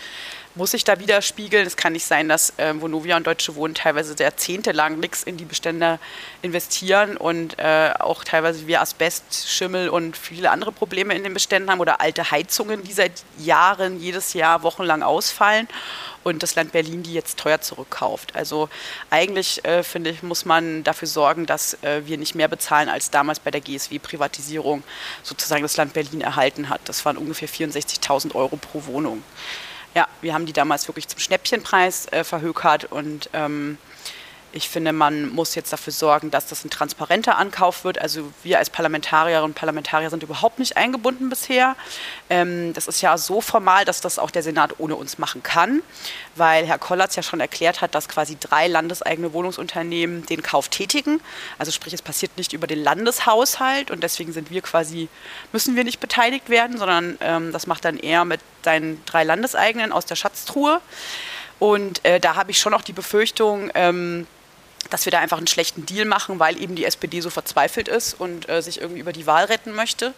[0.59, 1.67] muss sich da widerspiegeln.
[1.67, 5.45] Es kann nicht sein, dass äh, Vonovia und Deutsche Wohnen teilweise jahrzehntelang nichts in die
[5.45, 6.01] Bestände
[6.43, 11.71] investieren und äh, auch teilweise wir Asbest, Schimmel und viele andere Probleme in den Beständen
[11.71, 15.69] haben oder alte Heizungen, die seit Jahren jedes Jahr wochenlang ausfallen
[16.25, 18.35] und das Land Berlin die jetzt teuer zurückkauft.
[18.35, 18.69] Also
[19.11, 23.13] eigentlich äh, finde ich, muss man dafür sorgen, dass äh, wir nicht mehr bezahlen, als
[23.13, 24.83] damals bei der GSW-Privatisierung
[25.23, 26.81] sozusagen das Land Berlin erhalten hat.
[26.87, 29.23] Das waren ungefähr 64.000 Euro pro Wohnung.
[29.95, 33.79] Ja, wir haben die damals wirklich zum Schnäppchenpreis äh, verhökert und ähm,
[34.53, 38.01] ich finde, man muss jetzt dafür sorgen, dass das ein transparenter Ankauf wird.
[38.01, 41.77] Also wir als Parlamentarierinnen und Parlamentarier sind überhaupt nicht eingebunden bisher.
[42.31, 45.83] Ähm, das ist ja so formal, dass das auch der Senat ohne uns machen kann,
[46.35, 51.21] weil Herr Kollatz ja schon erklärt hat, dass quasi drei landeseigene Wohnungsunternehmen den Kauf tätigen.
[51.59, 55.09] Also sprich, es passiert nicht über den Landeshaushalt und deswegen sind wir quasi,
[55.53, 59.93] müssen wir nicht beteiligt werden, sondern ähm, das macht dann er mit seinen drei Landeseigenen
[59.93, 60.81] aus der Schatztruhe.
[61.59, 64.27] Und äh, da habe ich schon auch die Befürchtung, ähm,
[64.91, 68.15] dass wir da einfach einen schlechten Deal machen, weil eben die SPD so verzweifelt ist
[68.15, 70.15] und äh, sich irgendwie über die Wahl retten möchte.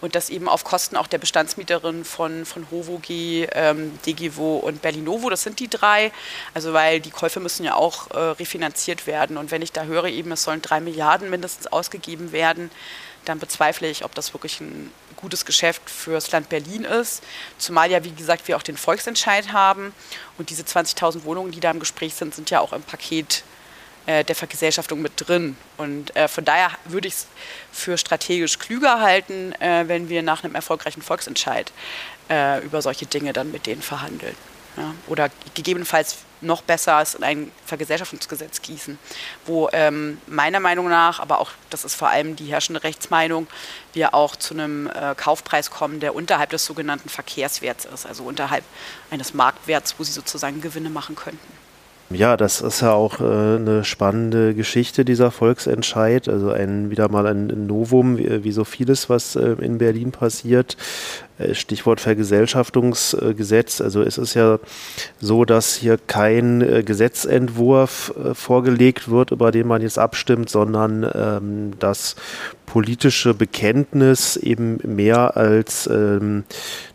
[0.00, 5.30] Und das eben auf Kosten auch der Bestandsmieterin von, von HOVOG, ähm, DGVO und Berlinovo,
[5.30, 6.12] das sind die drei.
[6.52, 9.38] Also weil die Käufe müssen ja auch äh, refinanziert werden.
[9.38, 12.70] Und wenn ich da höre, eben es sollen drei Milliarden mindestens ausgegeben werden,
[13.24, 17.22] dann bezweifle ich, ob das wirklich ein gutes Geschäft fürs Land Berlin ist.
[17.56, 19.94] Zumal ja, wie gesagt, wir auch den Volksentscheid haben.
[20.36, 23.42] Und diese 20.000 Wohnungen, die da im Gespräch sind, sind ja auch im Paket
[24.06, 25.56] der Vergesellschaftung mit drin.
[25.76, 27.26] Und äh, von daher würde ich es
[27.72, 31.72] für strategisch klüger halten, äh, wenn wir nach einem erfolgreichen Volksentscheid
[32.28, 34.36] äh, über solche Dinge dann mit denen verhandeln.
[34.76, 34.94] Ja?
[35.06, 38.98] Oder gegebenenfalls noch besser als in ein Vergesellschaftungsgesetz gießen,
[39.46, 43.46] wo ähm, meiner Meinung nach, aber auch das ist vor allem die herrschende Rechtsmeinung,
[43.94, 48.64] wir auch zu einem äh, Kaufpreis kommen, der unterhalb des sogenannten Verkehrswerts ist, also unterhalb
[49.10, 51.63] eines Marktwerts, wo sie sozusagen Gewinne machen könnten.
[52.10, 56.28] Ja, das ist ja auch äh, eine spannende Geschichte, dieser Volksentscheid.
[56.28, 60.76] Also ein, wieder mal ein Novum, wie, wie so vieles, was äh, in Berlin passiert.
[61.36, 63.80] Äh, Stichwort Vergesellschaftungsgesetz.
[63.80, 64.60] Also es ist ja
[65.20, 71.10] so, dass hier kein äh, Gesetzentwurf äh, vorgelegt wird, über den man jetzt abstimmt, sondern
[71.12, 72.14] ähm, das
[72.66, 76.44] politische Bekenntnis eben mehr als ähm,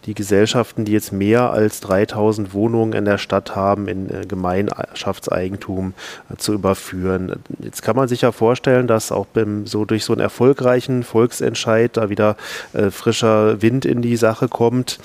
[0.06, 5.93] die Gesellschaften, die jetzt mehr als 3000 Wohnungen in der Stadt haben, in Gemeinschaftseigentum
[6.30, 7.43] äh, zu überführen.
[7.62, 11.97] Jetzt kann man sich ja vorstellen, dass auch beim, so durch so einen erfolgreichen Volksentscheid
[11.97, 12.38] da wieder
[12.71, 14.99] äh, frischer Wind in die Sache kommt,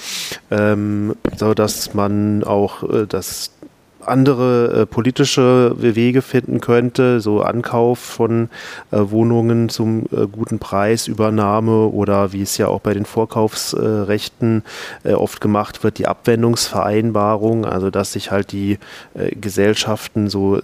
[0.50, 3.50] ähm, so dass man auch äh, das
[4.08, 8.48] andere äh, politische Wege finden könnte, so Ankauf von
[8.90, 14.62] äh, Wohnungen zum äh, guten Preis, Übernahme oder wie es ja auch bei den Vorkaufsrechten
[15.04, 18.78] äh, oft gemacht wird, die Abwendungsvereinbarung, also dass sich halt die
[19.14, 20.62] äh, Gesellschaften so äh,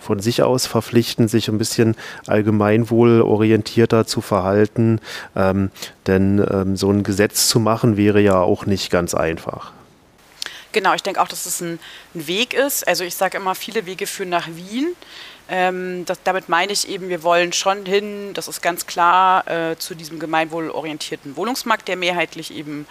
[0.00, 1.94] von sich aus verpflichten, sich ein bisschen
[2.26, 5.00] allgemeinwohlorientierter zu verhalten,
[5.36, 5.70] ähm,
[6.06, 9.72] denn ähm, so ein Gesetz zu machen wäre ja auch nicht ganz einfach.
[10.72, 11.78] Genau, ich denke auch, dass es ein,
[12.14, 12.86] ein Weg ist.
[12.86, 14.94] Also ich sage immer, viele Wege führen nach Wien.
[15.50, 19.78] Ähm, das, damit meine ich eben, wir wollen schon hin, das ist ganz klar, äh,
[19.78, 22.86] zu diesem gemeinwohlorientierten Wohnungsmarkt, der mehrheitlich eben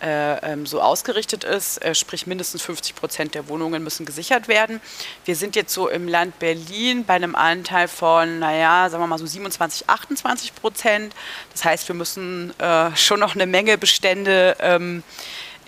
[0.00, 4.80] äh, ähm, so ausgerichtet ist, äh, sprich mindestens 50 Prozent der Wohnungen müssen gesichert werden.
[5.26, 9.18] Wir sind jetzt so im Land Berlin bei einem Anteil von, naja, sagen wir mal
[9.18, 11.14] so 27, 28 Prozent.
[11.52, 15.02] Das heißt, wir müssen äh, schon noch eine Menge Bestände ähm,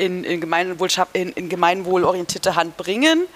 [0.00, 3.26] in, in, in, in gemeinwohlorientierte Hand bringen.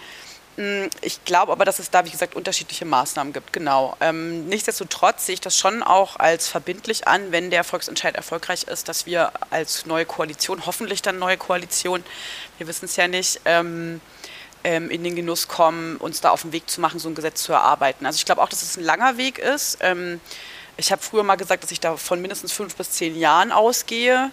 [0.57, 3.97] Mm, ich glaube aber, dass es da, wie gesagt, unterschiedliche Maßnahmen gibt, genau.
[4.01, 8.89] Ähm, nichtsdestotrotz sehe ich das schon auch als verbindlich an, wenn der Volksentscheid erfolgreich ist,
[8.89, 12.03] dass wir als neue Koalition, hoffentlich dann neue Koalition,
[12.59, 14.01] wir wissen es ja nicht, ähm,
[14.63, 17.43] ähm, in den Genuss kommen, uns da auf den Weg zu machen, so ein Gesetz
[17.43, 18.07] zu erarbeiten.
[18.07, 19.79] Also ich glaube auch, dass es ein langer Weg ist.
[19.81, 20.21] Ähm,
[20.77, 24.31] ich habe früher mal gesagt, dass ich da von mindestens fünf bis zehn Jahren ausgehe.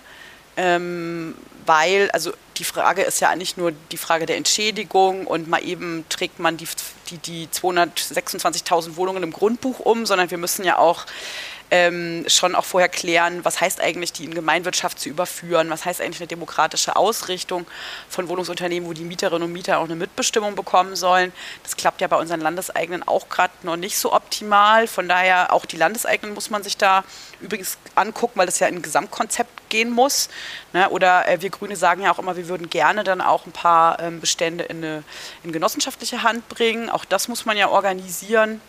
[0.64, 1.34] Ähm,
[1.66, 6.06] weil, also die Frage ist ja nicht nur die Frage der Entschädigung und mal eben
[6.10, 6.68] trägt man die,
[7.10, 11.08] die, die 226.000 Wohnungen im Grundbuch um, sondern wir müssen ja auch
[11.72, 16.00] ähm, schon auch vorher klären, was heißt eigentlich, die in Gemeinwirtschaft zu überführen, was heißt
[16.00, 17.66] eigentlich eine demokratische Ausrichtung
[18.08, 21.32] von Wohnungsunternehmen, wo die Mieterinnen und Mieter auch eine Mitbestimmung bekommen sollen.
[21.64, 24.86] Das klappt ja bei unseren Landeseigenen auch gerade noch nicht so optimal.
[24.86, 27.04] Von daher auch die Landeseigenen muss man sich da
[27.40, 30.30] übrigens angucken, weil das ja in ein Gesamtkonzept gehen muss.
[30.74, 30.88] Ne?
[30.90, 34.00] Oder äh, wir Grüne sagen ja auch immer, wir würden gerne dann auch ein paar
[34.00, 35.04] ähm, Bestände in, eine,
[35.44, 36.92] in genossenschaftliche Hand bringen.
[36.92, 38.62] Auch das muss man ja organisieren.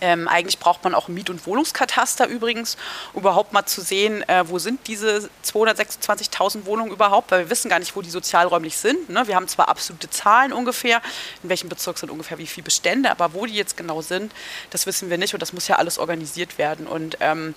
[0.00, 2.76] Ähm, eigentlich braucht man auch ein Miet- und Wohnungskataster übrigens,
[3.12, 7.68] um überhaupt mal zu sehen, äh, wo sind diese 226.000 Wohnungen überhaupt, weil wir wissen
[7.68, 9.10] gar nicht, wo die sozialräumlich sind.
[9.10, 9.26] Ne?
[9.26, 11.02] Wir haben zwar absolute Zahlen ungefähr,
[11.42, 14.32] in welchem Bezirk sind ungefähr wie viele Bestände, aber wo die jetzt genau sind,
[14.70, 16.86] das wissen wir nicht und das muss ja alles organisiert werden.
[16.86, 17.54] Und ähm,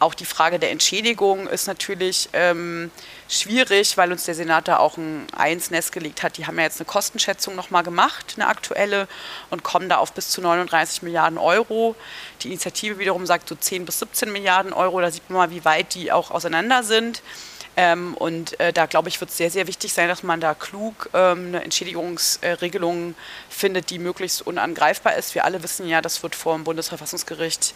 [0.00, 2.90] auch die Frage der Entschädigung ist natürlich ähm,
[3.28, 6.36] schwierig, weil uns der Senat da auch ein Eins Nest gelegt hat.
[6.36, 9.08] Die haben ja jetzt eine Kostenschätzung nochmal gemacht, eine aktuelle,
[9.50, 11.85] und kommen da auf bis zu 39 Milliarden Euro.
[12.42, 15.00] Die Initiative wiederum sagt so 10 bis 17 Milliarden Euro.
[15.00, 17.22] Da sieht man mal, wie weit die auch auseinander sind.
[17.76, 20.54] Ähm, und äh, da glaube ich, wird es sehr, sehr wichtig sein, dass man da
[20.54, 23.14] klug ähm, eine Entschädigungsregelung
[23.50, 25.34] findet, die möglichst unangreifbar ist.
[25.34, 27.74] Wir alle wissen ja, das wird vor dem Bundesverfassungsgericht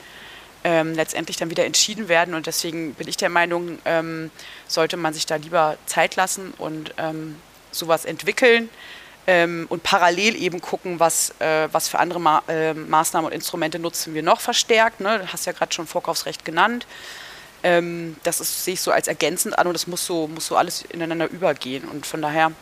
[0.65, 2.35] ähm, letztendlich dann wieder entschieden werden.
[2.35, 4.31] Und deswegen bin ich der Meinung, ähm,
[4.67, 7.37] sollte man sich da lieber Zeit lassen und ähm,
[7.71, 8.71] sowas entwickeln
[9.27, 13.79] ähm, und parallel eben gucken, was, äh, was für andere Ma äh, Maßnahmen und Instrumente
[13.79, 15.01] nutzen wir noch verstärkt.
[15.01, 15.19] Ne?
[15.19, 16.87] Du hast ja gerade schon Vorkaufsrecht genannt.
[17.63, 20.57] Ähm, das ist, sehe ich so als ergänzend an und das muss so, muss so
[20.57, 21.85] alles ineinander übergehen.
[21.89, 22.53] Und von daher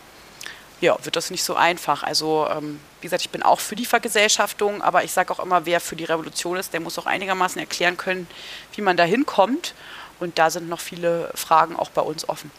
[0.81, 2.03] ja, wird das nicht so einfach.
[2.03, 5.66] Also ähm, wie gesagt, ich bin auch für die Vergesellschaftung, aber ich sage auch immer,
[5.66, 8.29] wer für die Revolution ist, der muss auch einigermaßen erklären können,
[8.75, 9.75] wie man da hinkommt.
[10.21, 12.51] Und da sind noch viele Fragen auch bei uns offen.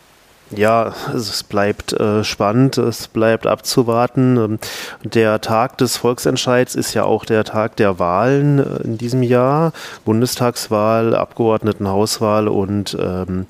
[0.55, 4.37] Ja, es bleibt äh, spannend, es bleibt abzuwarten.
[4.37, 4.59] Ähm,
[5.03, 9.73] der Tag des Volksentscheids ist ja auch der Tag der Wahlen äh, in diesem Jahr.
[10.05, 13.45] Bundestagswahl, Abgeordnetenhauswahl und ähm,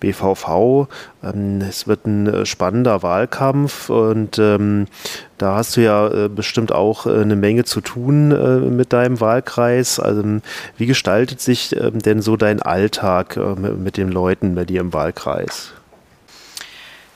[0.00, 0.88] BVV.
[1.22, 4.88] Ähm, es wird ein äh, spannender Wahlkampf und ähm,
[5.38, 9.20] da hast du ja äh, bestimmt auch äh, eine Menge zu tun äh, mit deinem
[9.20, 9.98] Wahlkreis.
[9.98, 10.22] Also
[10.76, 14.92] wie gestaltet sich ähm, denn so dein Alltag äh, mit den Leuten bei dir im
[14.92, 15.72] Wahlkreis?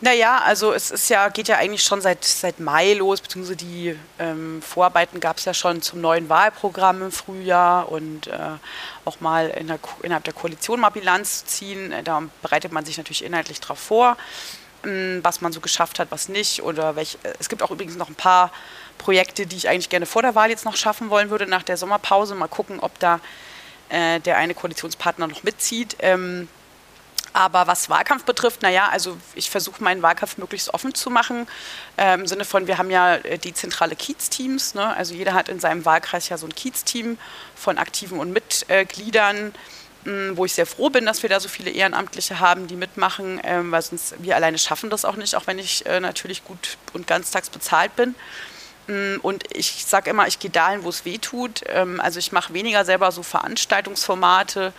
[0.00, 3.98] Naja, also es ist ja, geht ja eigentlich schon seit, seit Mai los, beziehungsweise die
[4.18, 8.38] ähm, Vorarbeiten gab es ja schon zum neuen Wahlprogramm im Frühjahr und äh,
[9.06, 11.94] auch mal in der, innerhalb der Koalition mal Bilanz zu ziehen.
[12.04, 14.18] Da bereitet man sich natürlich inhaltlich darauf vor.
[14.82, 16.62] hm, was man so geschafft hat, was nicht.
[16.62, 18.52] Oder welch, äh, es gibt auch übrigens noch ein paar
[18.98, 21.76] Projekte, die ich eigentlich gerne vor der Wahl jetzt noch schaffen wollen würde, nach der
[21.76, 22.34] Sommerpause.
[22.34, 23.20] Mal gucken, ob da
[23.88, 25.96] äh, der eine Koalitionspartner noch mitzieht.
[26.00, 26.48] Ähm,
[27.36, 31.46] aber was Wahlkampf betrifft, naja, also ich versuche meinen Wahlkampf möglichst offen zu machen.
[31.98, 34.74] Äh, Im Sinne von, wir haben ja äh, dezentrale Kiez-Teams.
[34.74, 34.96] Ne?
[34.96, 37.18] Also jeder hat in seinem Wahlkreis ja so ein Kiez-Team
[37.54, 39.52] von Aktiven und Mitgliedern,
[40.06, 43.38] äh, wo ich sehr froh bin, dass wir da so viele Ehrenamtliche haben, die mitmachen,
[43.44, 46.78] ähm, weil sonst wir alleine schaffen das auch nicht, auch wenn ich äh, natürlich gut
[46.94, 48.14] und ganztags bezahlt bin.
[48.86, 51.64] Mm, und ich sage immer, ich gehe dahin, wo es weh tut.
[51.66, 54.72] Ähm, also ich mache weniger selber so Veranstaltungsformate,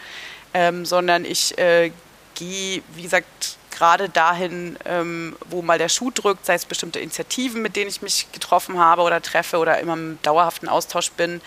[0.55, 1.91] ähm, sondern ich äh,
[2.37, 7.61] gehe, wie gesagt, gerade dahin, ähm, wo mal der Schuh drückt, sei es bestimmte Initiativen,
[7.61, 11.41] mit denen ich mich getroffen habe oder treffe oder immer im dauerhaften Austausch bin.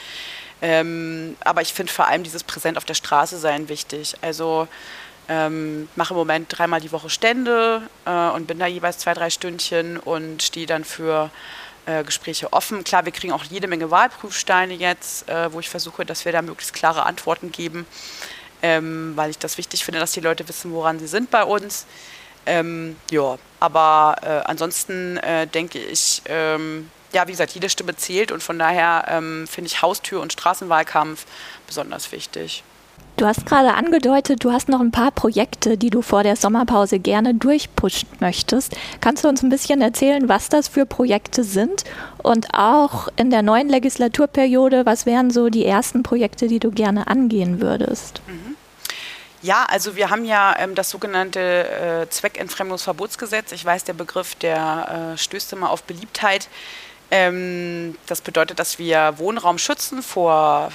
[0.63, 4.15] Ähm, aber ich finde vor allem dieses Präsent auf der Straße sein wichtig.
[4.21, 4.69] Also
[5.29, 9.31] ähm, mache im Moment dreimal die Woche Stände äh, und bin da jeweils zwei, drei
[9.31, 11.31] Stündchen und stehe dann für
[11.87, 12.85] äh, Gespräche offen.
[12.85, 16.43] Klar, wir kriegen auch jede Menge Wahlprüfsteine jetzt, äh, wo ich versuche, dass wir da
[16.43, 17.87] möglichst klare Antworten geben
[18.63, 21.87] ähm, weil ich das wichtig finde, dass die Leute wissen, woran sie sind bei uns.
[22.47, 28.33] Ähm, ja, aber äh, ansonsten äh, denke ich, ähm, ja, wie gesagt, jede Stimme zählt
[28.33, 31.27] und von daher ähm, finde ich Haustür- und Straßenwahlkampf
[31.67, 32.63] besonders wichtig.
[33.21, 36.99] Du hast gerade angedeutet, du hast noch ein paar Projekte, die du vor der Sommerpause
[36.99, 38.75] gerne durchpushen möchtest.
[39.03, 41.85] Kannst du uns ein bisschen erzählen, was das für Projekte sind?
[42.23, 47.09] Und auch in der neuen Legislaturperiode, was wären so die ersten Projekte, die du gerne
[47.09, 48.23] angehen würdest?
[48.27, 48.57] Mhm.
[49.43, 53.53] Ja, also wir haben ja ähm, das sogenannte äh, Zweckentfremdungsverbotsgesetz.
[53.53, 56.49] Ich weiß, der Begriff, der äh, stößt immer auf Beliebtheit.
[57.11, 60.71] Ähm, das bedeutet, dass wir Wohnraum schützen vor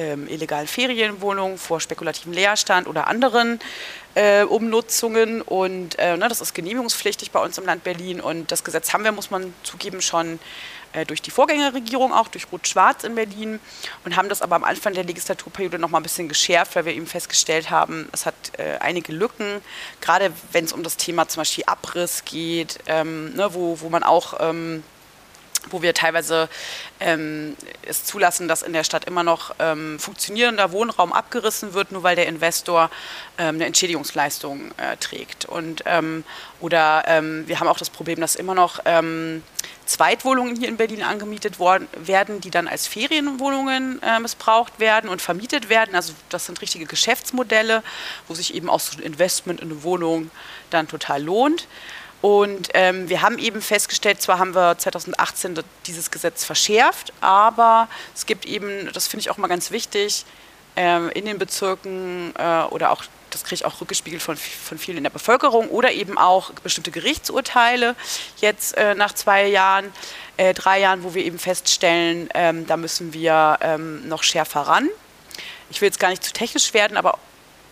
[0.00, 3.60] ähm, illegalen Ferienwohnungen, vor spekulativen Leerstand oder anderen
[4.14, 5.42] äh, Umnutzungen.
[5.42, 8.20] Und äh, ne, das ist genehmigungspflichtig bei uns im Land Berlin.
[8.20, 10.38] Und das Gesetz haben wir, muss man zugeben, schon
[10.94, 13.60] äh, durch die Vorgängerregierung, auch durch Rot-Schwarz in Berlin.
[14.04, 16.94] Und haben das aber am Anfang der Legislaturperiode noch mal ein bisschen geschärft, weil wir
[16.94, 19.60] eben festgestellt haben, es hat äh, einige Lücken,
[20.00, 24.02] gerade wenn es um das Thema zum Beispiel Abriss geht, ähm, ne, wo, wo man
[24.02, 24.34] auch...
[24.40, 24.82] Ähm,
[25.68, 26.48] wo wir teilweise
[27.00, 32.02] ähm, es zulassen, dass in der Stadt immer noch ähm, funktionierender Wohnraum abgerissen wird, nur
[32.02, 32.90] weil der Investor
[33.38, 35.44] ähm, eine Entschädigungsleistung äh, trägt.
[35.44, 36.24] Und, ähm,
[36.60, 39.42] oder ähm, wir haben auch das Problem, dass immer noch ähm,
[39.90, 45.20] Zweitwohnungen hier in Berlin angemietet worden, werden, die dann als Ferienwohnungen äh, missbraucht werden und
[45.20, 45.96] vermietet werden.
[45.96, 47.82] Also das sind richtige Geschäftsmodelle,
[48.28, 50.30] wo sich eben auch so ein Investment in eine Wohnung
[50.70, 51.66] dann total lohnt.
[52.22, 58.26] Und ähm, wir haben eben festgestellt, zwar haben wir 2018 dieses Gesetz verschärft, aber es
[58.26, 60.26] gibt eben, das finde ich auch mal ganz wichtig,
[60.76, 64.98] ähm, in den Bezirken äh, oder auch, das kriege ich auch rückgespiegelt von, von vielen
[64.98, 67.96] in der Bevölkerung oder eben auch bestimmte Gerichtsurteile
[68.40, 69.90] jetzt äh, nach zwei Jahren,
[70.36, 74.88] äh, drei Jahren, wo wir eben feststellen, ähm, da müssen wir ähm, noch schärfer ran.
[75.70, 77.18] Ich will jetzt gar nicht zu technisch werden, aber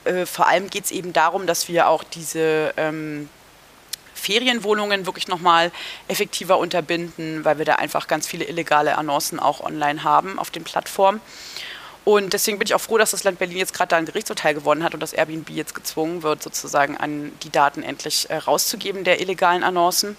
[0.04, 3.28] äh, vor allem geht es eben darum, dass wir auch diese ähm,
[4.18, 5.72] Ferienwohnungen wirklich nochmal
[6.08, 10.64] effektiver unterbinden, weil wir da einfach ganz viele illegale Annoncen auch online haben auf den
[10.64, 11.20] Plattformen.
[12.04, 14.54] Und deswegen bin ich auch froh, dass das Land Berlin jetzt gerade da ein Gerichtsurteil
[14.54, 19.04] gewonnen hat und das Airbnb jetzt gezwungen wird, sozusagen an die Daten endlich äh, rauszugeben
[19.04, 20.16] der illegalen Annoncen.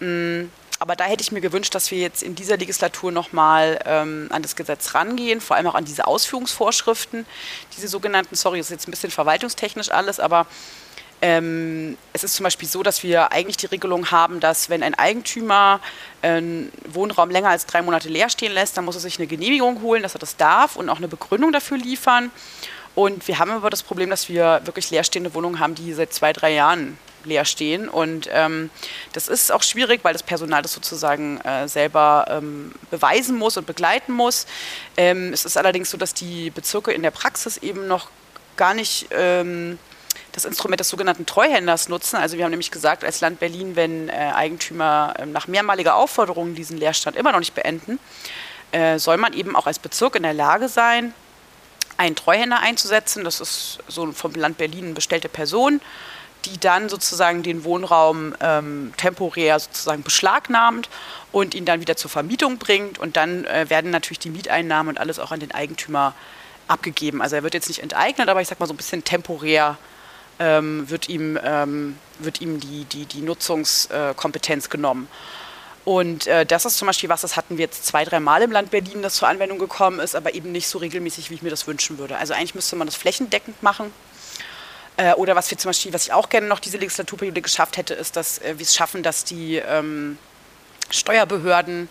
[0.00, 4.26] Mm, aber da hätte ich mir gewünscht, dass wir jetzt in dieser Legislatur nochmal ähm,
[4.30, 7.24] an das Gesetz rangehen, vor allem auch an diese Ausführungsvorschriften,
[7.74, 10.46] diese sogenannten, sorry, das ist jetzt ein bisschen verwaltungstechnisch alles, aber
[11.22, 14.94] ähm, es ist zum Beispiel so, dass wir eigentlich die Regelung haben, dass wenn ein
[14.94, 15.80] Eigentümer
[16.22, 19.80] einen Wohnraum länger als drei Monate leer stehen lässt, dann muss er sich eine Genehmigung
[19.82, 22.30] holen, dass er das darf und auch eine Begründung dafür liefern.
[22.94, 26.32] Und wir haben aber das Problem, dass wir wirklich leerstehende Wohnungen haben, die seit zwei,
[26.32, 27.88] drei Jahren leer stehen.
[27.88, 28.70] Und ähm,
[29.12, 33.66] das ist auch schwierig, weil das Personal das sozusagen äh, selber ähm, beweisen muss und
[33.66, 34.46] begleiten muss.
[34.96, 38.08] Ähm, es ist allerdings so, dass die Bezirke in der Praxis eben noch
[38.56, 39.78] gar nicht ähm,
[40.32, 42.16] das Instrument des sogenannten Treuhänders nutzen.
[42.16, 46.54] Also wir haben nämlich gesagt, als Land Berlin, wenn äh, Eigentümer äh, nach mehrmaliger Aufforderung
[46.54, 47.98] diesen Leerstand immer noch nicht beenden,
[48.72, 51.14] äh, soll man eben auch als Bezirk in der Lage sein,
[51.96, 53.24] einen Treuhänder einzusetzen.
[53.24, 55.80] Das ist so vom Land Berlin bestellte Person,
[56.44, 60.88] die dann sozusagen den Wohnraum ähm, temporär sozusagen beschlagnahmt
[61.32, 62.98] und ihn dann wieder zur Vermietung bringt.
[62.98, 66.14] Und dann äh, werden natürlich die Mieteinnahmen und alles auch an den Eigentümer
[66.68, 67.22] abgegeben.
[67.22, 69.78] Also er wird jetzt nicht enteignet, aber ich sag mal so ein bisschen temporär
[70.38, 75.08] ähm, wird ihm, ähm, wird ihm die, die, die Nutzungskompetenz genommen.
[75.84, 78.50] Und äh, das ist zum Beispiel was, das hatten wir jetzt zwei, drei Mal im
[78.50, 81.50] Land Berlin, das zur Anwendung gekommen ist, aber eben nicht so regelmäßig, wie ich mir
[81.50, 82.16] das wünschen würde.
[82.16, 83.92] Also eigentlich müsste man das flächendeckend machen.
[84.96, 87.94] Äh, oder was wir zum Beispiel, was ich auch gerne noch diese Legislaturperiode geschafft hätte,
[87.94, 90.16] ist, dass äh, wir es schaffen, dass die ähm,
[90.90, 91.90] Steuerbehörden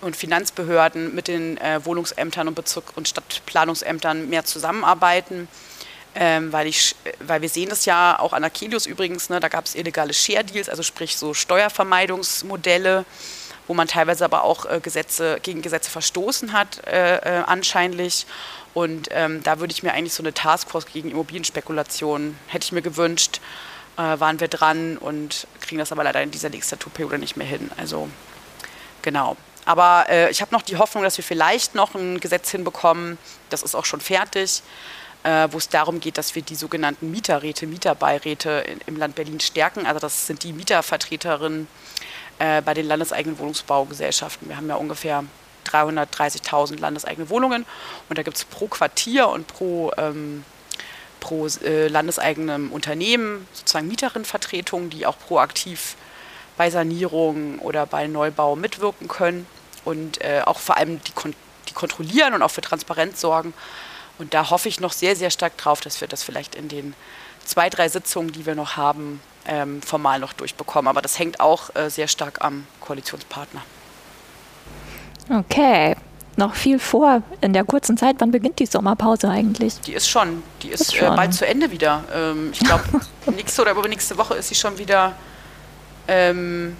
[0.00, 5.48] und Finanzbehörden mit den äh, Wohnungsämtern und Bezirk- und Stadtplanungsämtern mehr zusammenarbeiten.
[6.20, 9.66] Ähm, weil, ich, weil wir sehen das ja auch an Akelius übrigens, ne, da gab
[9.66, 13.04] es illegale Share Deals, also sprich so Steuervermeidungsmodelle,
[13.68, 18.26] wo man teilweise aber auch äh, Gesetze, gegen Gesetze verstoßen hat, äh, äh, anscheinlich.
[18.74, 22.82] Und ähm, da würde ich mir eigentlich so eine Taskforce gegen Immobilienspekulation, hätte ich mir
[22.82, 23.40] gewünscht,
[23.96, 27.70] äh, waren wir dran und kriegen das aber leider in dieser Legislaturperiode nicht mehr hin.
[27.76, 28.08] Also
[29.02, 29.36] genau.
[29.66, 33.18] Aber äh, ich habe noch die Hoffnung, dass wir vielleicht noch ein Gesetz hinbekommen,
[33.50, 34.62] das ist auch schon fertig,
[35.24, 39.40] äh, wo es darum geht, dass wir die sogenannten Mieterräte, Mieterbeiräte in, im Land Berlin
[39.40, 39.86] stärken.
[39.86, 41.68] Also das sind die Mietervertreterinnen
[42.38, 44.48] äh, bei den landeseigenen Wohnungsbaugesellschaften.
[44.48, 45.24] Wir haben ja ungefähr
[45.66, 47.66] 330.000 landeseigene Wohnungen
[48.08, 50.44] und da gibt es pro Quartier und pro, ähm,
[51.20, 55.96] pro äh, landeseigenem Unternehmen sozusagen Mieterinnenvertretungen, die auch proaktiv
[56.56, 59.46] bei Sanierung oder bei Neubau mitwirken können
[59.84, 61.34] und äh, auch vor allem die, kon
[61.68, 63.52] die kontrollieren und auch für Transparenz sorgen.
[64.18, 66.94] Und da hoffe ich noch sehr, sehr stark drauf, dass wir das vielleicht in den
[67.44, 70.88] zwei, drei Sitzungen, die wir noch haben, ähm, formal noch durchbekommen.
[70.88, 73.62] Aber das hängt auch äh, sehr stark am Koalitionspartner.
[75.30, 75.96] Okay.
[76.36, 78.16] Noch viel vor in der kurzen Zeit.
[78.20, 79.80] Wann beginnt die Sommerpause eigentlich?
[79.80, 80.44] Die ist schon.
[80.62, 81.12] Die ist, ist schon.
[81.12, 82.04] Äh, bald zu Ende wieder.
[82.14, 82.84] Ähm, ich glaube,
[83.34, 85.14] nächste oder übernächste Woche ist sie schon wieder.
[86.06, 86.76] Ähm,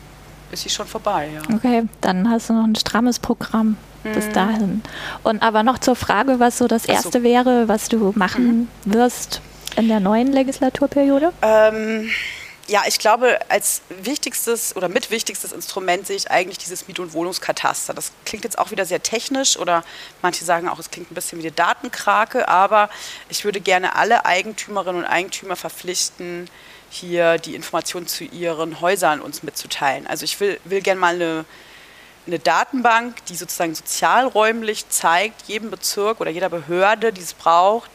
[0.52, 1.54] ist sie schon vorbei, ja.
[1.54, 4.32] Okay, dann hast du noch ein strammes Programm bis mhm.
[4.32, 4.82] dahin.
[5.22, 7.22] Und aber noch zur Frage, was so das Erste so.
[7.22, 8.94] wäre, was du machen mhm.
[8.94, 9.40] wirst
[9.76, 11.32] in der neuen Legislaturperiode?
[11.42, 12.08] Ähm,
[12.68, 17.14] ja, ich glaube, als wichtigstes oder mit wichtigstes Instrument sehe ich eigentlich dieses Miet- und
[17.14, 17.94] Wohnungskataster.
[17.94, 19.82] Das klingt jetzt auch wieder sehr technisch oder
[20.20, 22.90] manche sagen auch, es klingt ein bisschen wie eine Datenkrake, aber
[23.30, 26.50] ich würde gerne alle Eigentümerinnen und Eigentümer verpflichten,
[26.90, 30.06] hier die Informationen zu ihren Häusern uns mitzuteilen.
[30.06, 31.44] Also ich will, will gerne mal eine,
[32.28, 37.90] eine Datenbank, die sozusagen sozialräumlich zeigt, jedem Bezirk oder jeder Behörde, die es braucht,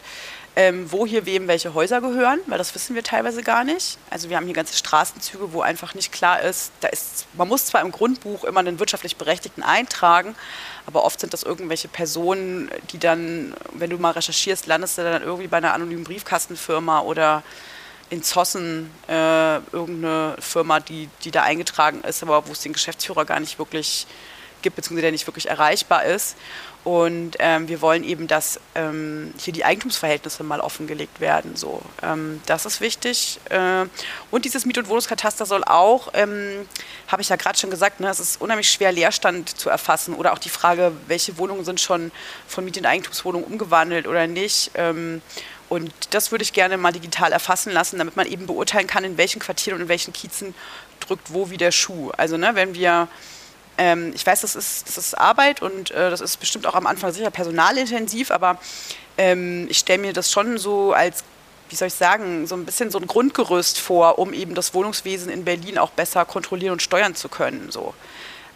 [0.56, 3.98] ähm, wo hier wem welche Häuser gehören, weil das wissen wir teilweise gar nicht.
[4.10, 7.66] Also wir haben hier ganze Straßenzüge, wo einfach nicht klar ist, da ist, man muss
[7.66, 10.36] zwar im Grundbuch immer einen wirtschaftlich Berechtigten eintragen,
[10.86, 15.24] aber oft sind das irgendwelche Personen, die dann, wenn du mal recherchierst, landest du dann
[15.24, 17.42] irgendwie bei einer anonymen Briefkastenfirma oder
[18.14, 23.26] in Zossen äh, irgendeine Firma, die, die da eingetragen ist, aber wo es den Geschäftsführer
[23.26, 24.06] gar nicht wirklich
[24.62, 26.38] gibt, beziehungsweise der nicht wirklich erreichbar ist.
[26.84, 31.56] Und ähm, wir wollen eben, dass ähm, hier die Eigentumsverhältnisse mal offengelegt werden.
[31.56, 33.40] So, ähm, das ist wichtig.
[33.50, 33.86] Äh,
[34.30, 36.68] und dieses Miet- und Wohnungskataster soll auch, ähm,
[37.08, 40.14] habe ich ja gerade schon gesagt, ne, es ist unheimlich schwer, Leerstand zu erfassen.
[40.14, 42.12] Oder auch die Frage, welche Wohnungen sind schon
[42.48, 44.72] von Miet- und Eigentumswohnungen umgewandelt oder nicht.
[45.70, 49.18] Und das würde ich gerne mal digital erfassen lassen, damit man eben beurteilen kann, in
[49.18, 50.54] welchen Quartieren und in welchen Kiezen
[51.00, 52.12] drückt wo wie der Schuh.
[52.18, 53.08] Also ne, wenn wir
[53.78, 56.86] ähm, ich weiß, das ist, das ist Arbeit und äh, das ist bestimmt auch am
[56.86, 58.60] Anfang sicher personalintensiv, aber
[59.18, 61.24] ähm, ich stelle mir das schon so als,
[61.70, 65.32] wie soll ich sagen, so ein bisschen so ein Grundgerüst vor, um eben das Wohnungswesen
[65.32, 67.72] in Berlin auch besser kontrollieren und steuern zu können.
[67.72, 67.94] So.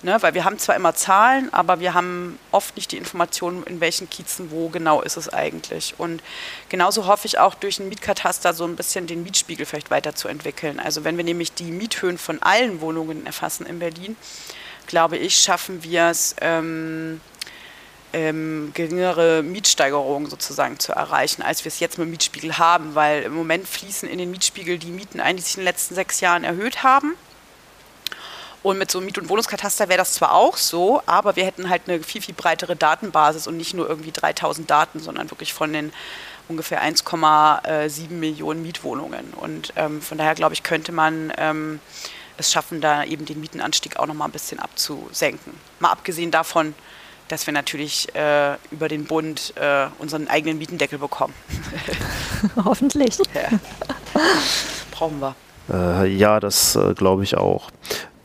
[0.04, 3.80] Ne, weil wir haben zwar immer Zahlen, aber wir haben oft nicht die Informationen, in
[3.82, 5.96] welchen Kiezen wo genau ist es eigentlich.
[5.98, 6.22] Und
[6.70, 10.80] genauso hoffe ich auch durch einen Mietkataster so ein bisschen den Mietspiegel vielleicht weiterzuentwickeln.
[10.80, 14.16] Also wenn wir nämlich die Miethöhen von allen Wohnungen erfassen in Berlin,
[14.86, 17.20] glaube ich, schaffen wir es, ähm,
[18.14, 23.24] ähm, geringere Mietsteigerungen sozusagen zu erreichen, als wir es jetzt mit dem Mietspiegel haben, weil
[23.24, 26.22] im Moment fließen in den Mietspiegel die Mieten ein, die sich in den letzten sechs
[26.22, 27.16] Jahren erhöht haben.
[28.64, 31.70] Und mit so einem Miet- und Wohnungskataster wäre das zwar auch so, aber wir hätten
[31.70, 35.72] halt eine viel, viel breitere Datenbasis und nicht nur irgendwie 3000 Daten, sondern wirklich von
[35.72, 35.94] den
[36.48, 39.34] ungefähr 1,7 Millionen Mietwohnungen.
[39.34, 41.80] Und ähm, von daher, glaube ich, könnte man ähm,
[42.38, 45.54] es schaffen, da eben den Mietenanstieg auch noch mal ein bisschen abzusenken.
[45.80, 46.74] Mal abgesehen davon,
[47.28, 51.34] dass wir natürlich äh, über den Bund äh, unseren eigenen Mietendeckel bekommen.
[52.64, 53.18] Hoffentlich.
[53.34, 53.60] Ja.
[54.92, 55.36] Brauchen wir.
[55.70, 57.70] Äh, ja, das äh, glaube ich auch.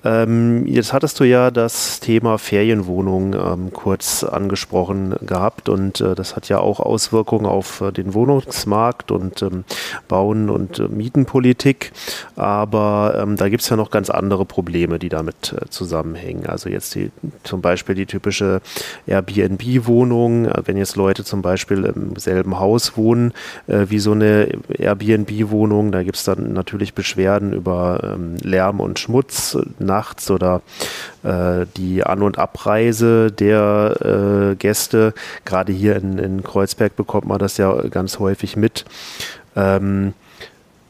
[0.05, 6.35] Ähm, jetzt hattest du ja das Thema Ferienwohnungen ähm, kurz angesprochen gehabt und äh, das
[6.35, 9.65] hat ja auch Auswirkungen auf äh, den Wohnungsmarkt und ähm,
[10.09, 11.93] Bauen und äh, Mietenpolitik.
[12.35, 16.47] Aber ähm, da gibt es ja noch ganz andere Probleme, die damit äh, zusammenhängen.
[16.47, 17.13] Also jetzt die,
[17.45, 18.61] zum Beispiel die typische
[19.07, 23.33] Airbnb-Wohnung, äh, wenn jetzt Leute zum Beispiel im selben Haus wohnen
[23.69, 28.99] äh, wie so eine Airbnb-Wohnung, da gibt es dann natürlich Beschwerden über ähm, Lärm und
[28.99, 29.57] Schmutz
[29.93, 30.63] nachts oder
[31.23, 35.13] äh, die An- und Abreise der äh, Gäste.
[35.45, 38.85] Gerade hier in, in Kreuzberg bekommt man das ja ganz häufig mit.
[39.55, 40.15] Ähm,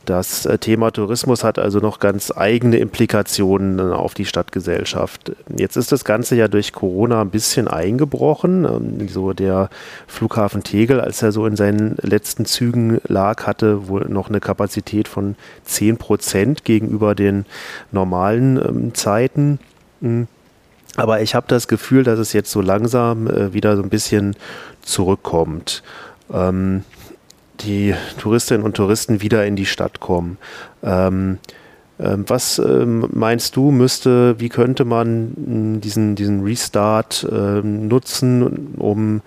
[0.05, 5.33] Das äh, Thema Tourismus hat also noch ganz eigene Implikationen äh, auf die Stadtgesellschaft.
[5.57, 8.65] Jetzt ist das Ganze ja durch Corona ein bisschen eingebrochen.
[8.65, 9.71] Ähm, so der
[10.09, 15.07] Flughafen Tegel, als er so in seinen letzten Zügen lag, hatte wohl noch eine Kapazität
[15.07, 17.47] von 10 Prozent gegenüber den
[17.93, 19.61] normalen ähm, Zeiten.
[20.01, 20.27] Hm.
[20.97, 24.35] Aber ich habe das Gefühl, dass es jetzt so langsam äh, wieder so ein bisschen
[24.83, 25.83] zurückkommt.
[27.63, 30.39] Ähm, die Touristinnen und Touristen wieder in die Stadt kommen.
[30.83, 31.39] Ähm,
[32.01, 39.23] ähm, was ähm, meinst du, müsste, wie könnte man diesen, diesen Restart ähm, nutzen, um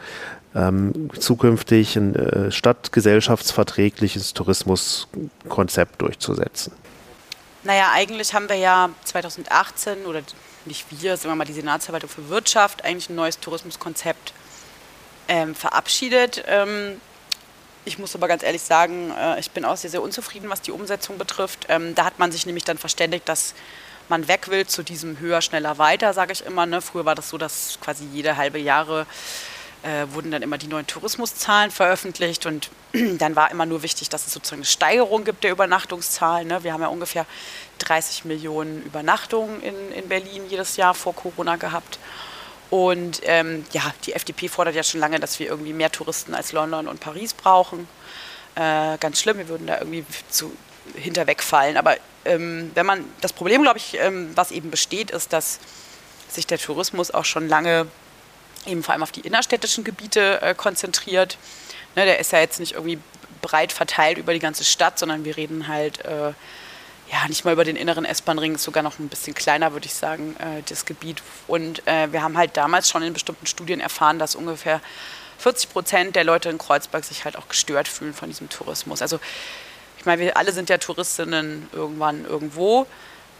[0.55, 6.73] ähm, zukünftig ein äh, stadtgesellschaftsverträgliches Tourismuskonzept durchzusetzen?
[7.63, 10.21] Naja, eigentlich haben wir ja 2018 oder
[10.65, 14.33] nicht wir, sagen wir mal die Senatsverwaltung für Wirtschaft, eigentlich ein neues Tourismuskonzept
[15.27, 16.43] ähm, verabschiedet.
[17.87, 20.71] Ich muss aber ganz ehrlich sagen, äh, ich bin auch sehr, sehr unzufrieden, was die
[20.71, 21.67] Umsetzung betrifft.
[21.69, 23.53] Ähm, da hat man sich nämlich dann verständigt, dass
[24.09, 26.65] man weg will zu diesem höher, schneller, weiter, sage ich immer.
[26.65, 26.81] Ne?
[26.81, 29.05] Früher war das so, dass quasi jede halbe Jahre
[29.83, 32.71] äh, wurden dann immer die neuen Tourismuszahlen veröffentlicht und
[33.19, 36.47] dann war immer nur wichtig, dass es sozusagen eine Steigerung gibt der Übernachtungszahlen.
[36.47, 36.63] Ne?
[36.63, 37.27] Wir haben ja ungefähr
[37.79, 41.99] 30 Millionen Übernachtungen in Berlin jedes Jahr vor Corona gehabt.
[42.69, 46.51] Und ähm, ja, die FDP fordert ja schon lange, dass wir irgendwie mehr Touristen als
[46.51, 47.87] London und Paris brauchen.
[48.55, 50.55] Äh, ganz schlimm, wir würden da irgendwie zu
[50.95, 51.77] hinterwegfallen.
[51.77, 55.59] Aber ähm, wenn man das Problem, glaube ich, ähm, was eben besteht, ist, dass
[56.29, 57.87] sich der Tourismus auch schon lange
[58.65, 61.37] eben vor allem auf die innerstädtischen Gebiete äh, konzentriert.
[61.95, 62.99] Ne, der ist ja jetzt nicht irgendwie
[63.41, 66.33] breit verteilt über die ganze Stadt, sondern wir reden halt äh,
[67.11, 70.35] ja, nicht mal über den inneren S-Bahn-Ring, sogar noch ein bisschen kleiner, würde ich sagen,
[70.39, 71.21] äh, das Gebiet.
[71.47, 74.81] Und äh, wir haben halt damals schon in bestimmten Studien erfahren, dass ungefähr
[75.37, 79.01] 40 Prozent der Leute in Kreuzberg sich halt auch gestört fühlen von diesem Tourismus.
[79.01, 79.19] Also
[79.97, 82.87] ich meine, wir alle sind ja Touristinnen irgendwann irgendwo.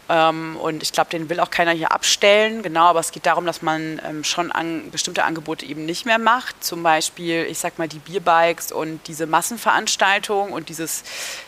[0.08, 2.62] Ähm, und ich glaube, den will auch keiner hier abstellen.
[2.62, 6.18] Genau, aber es geht darum, dass man ähm, schon an, bestimmte Angebote eben nicht mehr
[6.18, 6.62] macht.
[6.62, 11.02] Zum Beispiel, ich sag mal, die Bierbikes und diese Massenveranstaltungen und dieses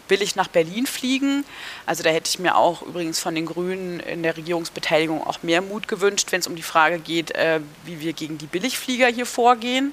[0.09, 1.45] billig nach Berlin fliegen.
[1.87, 5.63] Also da hätte ich mir auch übrigens von den Grünen in der Regierungsbeteiligung auch mehr
[5.63, 9.27] Mut gewünscht, wenn es um die Frage geht, äh, wie wir gegen die Billigflieger hier
[9.27, 9.93] vorgehen.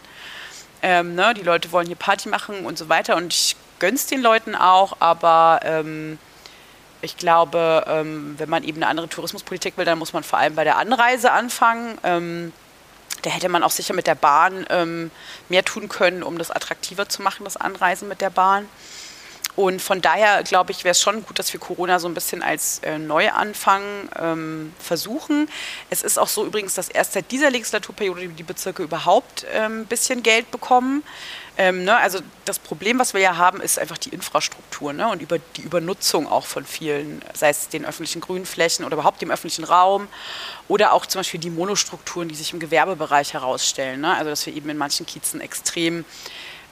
[0.81, 4.21] Ähm, ne, die Leute wollen hier Party machen und so weiter und ich gönn's den
[4.21, 6.17] Leuten auch, aber ähm,
[7.05, 10.55] ich glaube, ähm, wenn man eben eine andere Tourismuspolitik will, dann muss man vor allem
[10.55, 11.97] bei der Anreise anfangen.
[12.03, 12.51] Ähm,
[13.21, 15.11] da hätte man auch sicher mit der Bahn ähm,
[15.49, 18.67] mehr tun können, um das attraktiver zu machen, das Anreisen mit der Bahn.
[19.55, 22.43] Und von daher glaube ich, wäre es schon gut, dass wir Corona so ein bisschen
[22.43, 23.83] als äh, Neuanfang
[24.19, 25.47] ähm, versuchen.
[25.89, 29.85] Es ist auch so übrigens, dass erst seit dieser Legislaturperiode die Bezirke überhaupt ein ähm,
[29.85, 31.03] bisschen Geld bekommen.
[31.57, 35.21] Ähm, ne, also das Problem, was wir ja haben, ist einfach die Infrastruktur ne, und
[35.21, 39.63] über die Übernutzung auch von vielen, sei es den öffentlichen Grünflächen oder überhaupt dem öffentlichen
[39.63, 40.07] Raum
[40.67, 44.01] oder auch zum Beispiel die Monostrukturen, die sich im Gewerbebereich herausstellen.
[44.01, 46.03] Ne, also dass wir eben in manchen Kiezen extrem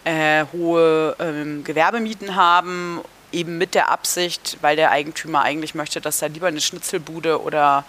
[0.03, 6.19] äh, hohe ähm, Gewerbemieten haben, eben mit der Absicht, weil der Eigentümer eigentlich möchte, dass
[6.19, 7.85] da lieber eine Schnitzelbude oder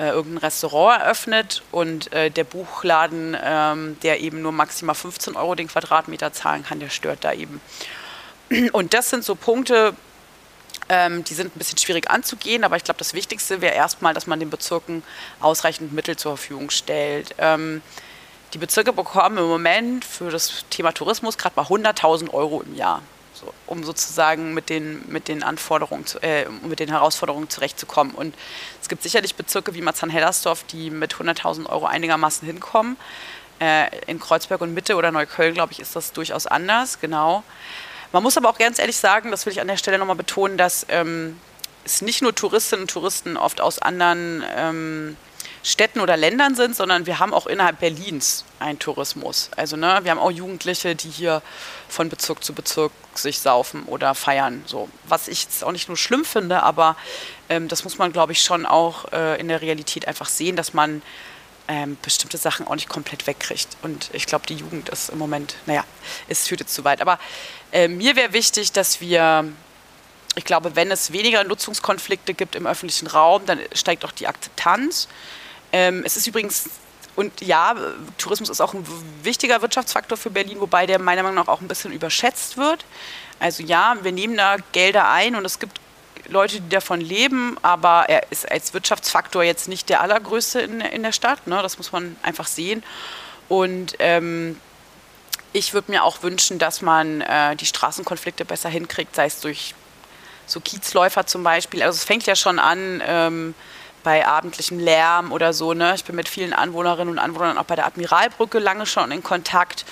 [0.00, 5.54] äh, irgendein Restaurant eröffnet und äh, der Buchladen, ähm, der eben nur maximal 15 Euro
[5.54, 7.60] den Quadratmeter zahlen kann, der stört da eben.
[8.72, 9.94] Und das sind so Punkte,
[10.88, 14.26] ähm, die sind ein bisschen schwierig anzugehen, aber ich glaube, das Wichtigste wäre erstmal, dass
[14.26, 15.02] man den Bezirken
[15.38, 17.34] ausreichend Mittel zur Verfügung stellt.
[17.36, 17.82] Ähm,
[18.54, 23.02] die Bezirke bekommen im Moment für das Thema Tourismus gerade mal 100.000 Euro im Jahr,
[23.40, 28.14] so, um sozusagen mit den, mit den Anforderungen, zu, äh, mit den Herausforderungen zurechtzukommen.
[28.14, 28.34] Und
[28.80, 32.96] es gibt sicherlich Bezirke wie Marzahn-Hellersdorf, die mit 100.000 Euro einigermaßen hinkommen.
[33.60, 37.42] Äh, in Kreuzberg und Mitte oder Neukölln, glaube ich, ist das durchaus anders, genau.
[38.12, 40.56] Man muss aber auch ganz ehrlich sagen, das will ich an der Stelle nochmal betonen,
[40.56, 41.38] dass ähm,
[41.84, 45.16] es nicht nur Touristinnen und Touristen oft aus anderen ähm,
[45.62, 49.50] Städten oder Ländern sind, sondern wir haben auch innerhalb Berlins einen Tourismus.
[49.56, 51.42] Also ne, wir haben auch Jugendliche, die hier
[51.88, 54.62] von Bezirk zu Bezirk sich saufen oder feiern.
[54.66, 56.96] So, was ich jetzt auch nicht nur schlimm finde, aber
[57.48, 60.72] ähm, das muss man, glaube ich, schon auch äh, in der Realität einfach sehen, dass
[60.72, 61.02] man
[61.68, 63.68] ähm, bestimmte Sachen auch nicht komplett wegkriegt.
[63.82, 65.84] Und ich glaube, die Jugend ist im Moment, naja,
[66.28, 67.02] es führt jetzt zu weit.
[67.02, 67.18] Aber
[67.70, 69.44] äh, mir wäre wichtig, dass wir
[70.36, 75.08] ich glaube, wenn es weniger Nutzungskonflikte gibt im öffentlichen Raum, dann steigt auch die Akzeptanz.
[75.72, 76.70] Ähm, es ist übrigens,
[77.16, 77.74] und ja,
[78.18, 78.84] Tourismus ist auch ein
[79.22, 82.84] wichtiger Wirtschaftsfaktor für Berlin, wobei der meiner Meinung nach auch ein bisschen überschätzt wird.
[83.38, 85.80] Also ja, wir nehmen da Gelder ein und es gibt
[86.28, 91.02] Leute, die davon leben, aber er ist als Wirtschaftsfaktor jetzt nicht der allergrößte in, in
[91.02, 91.46] der Stadt.
[91.46, 91.60] Ne?
[91.62, 92.82] Das muss man einfach sehen.
[93.48, 94.60] Und ähm,
[95.52, 99.74] ich würde mir auch wünschen, dass man äh, die Straßenkonflikte besser hinkriegt, sei es durch
[100.46, 101.82] so Kiezläufer zum Beispiel.
[101.82, 103.54] Also es fängt ja schon an ähm,
[104.02, 105.74] bei abendlichem Lärm oder so.
[105.74, 105.94] Ne?
[105.94, 109.84] Ich bin mit vielen Anwohnerinnen und Anwohnern auch bei der Admiralbrücke lange schon in Kontakt.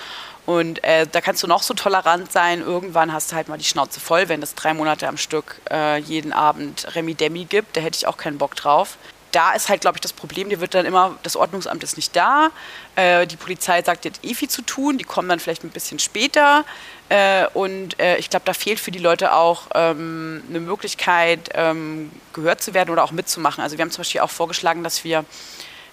[0.46, 2.60] Und äh, da kannst du noch so tolerant sein.
[2.60, 5.98] Irgendwann hast du halt mal die Schnauze voll, wenn es drei Monate am Stück äh,
[5.98, 7.76] jeden Abend Remi Demi gibt.
[7.76, 8.96] Da hätte ich auch keinen Bock drauf
[9.32, 12.14] da ist halt, glaube ich, das Problem, dir wird dann immer, das Ordnungsamt ist nicht
[12.16, 12.50] da,
[12.96, 15.98] äh, die Polizei sagt, jetzt eh viel zu tun, die kommen dann vielleicht ein bisschen
[15.98, 16.64] später
[17.08, 22.10] äh, und äh, ich glaube, da fehlt für die Leute auch ähm, eine Möglichkeit, ähm,
[22.32, 23.62] gehört zu werden oder auch mitzumachen.
[23.62, 25.24] Also wir haben zum Beispiel auch vorgeschlagen, dass wir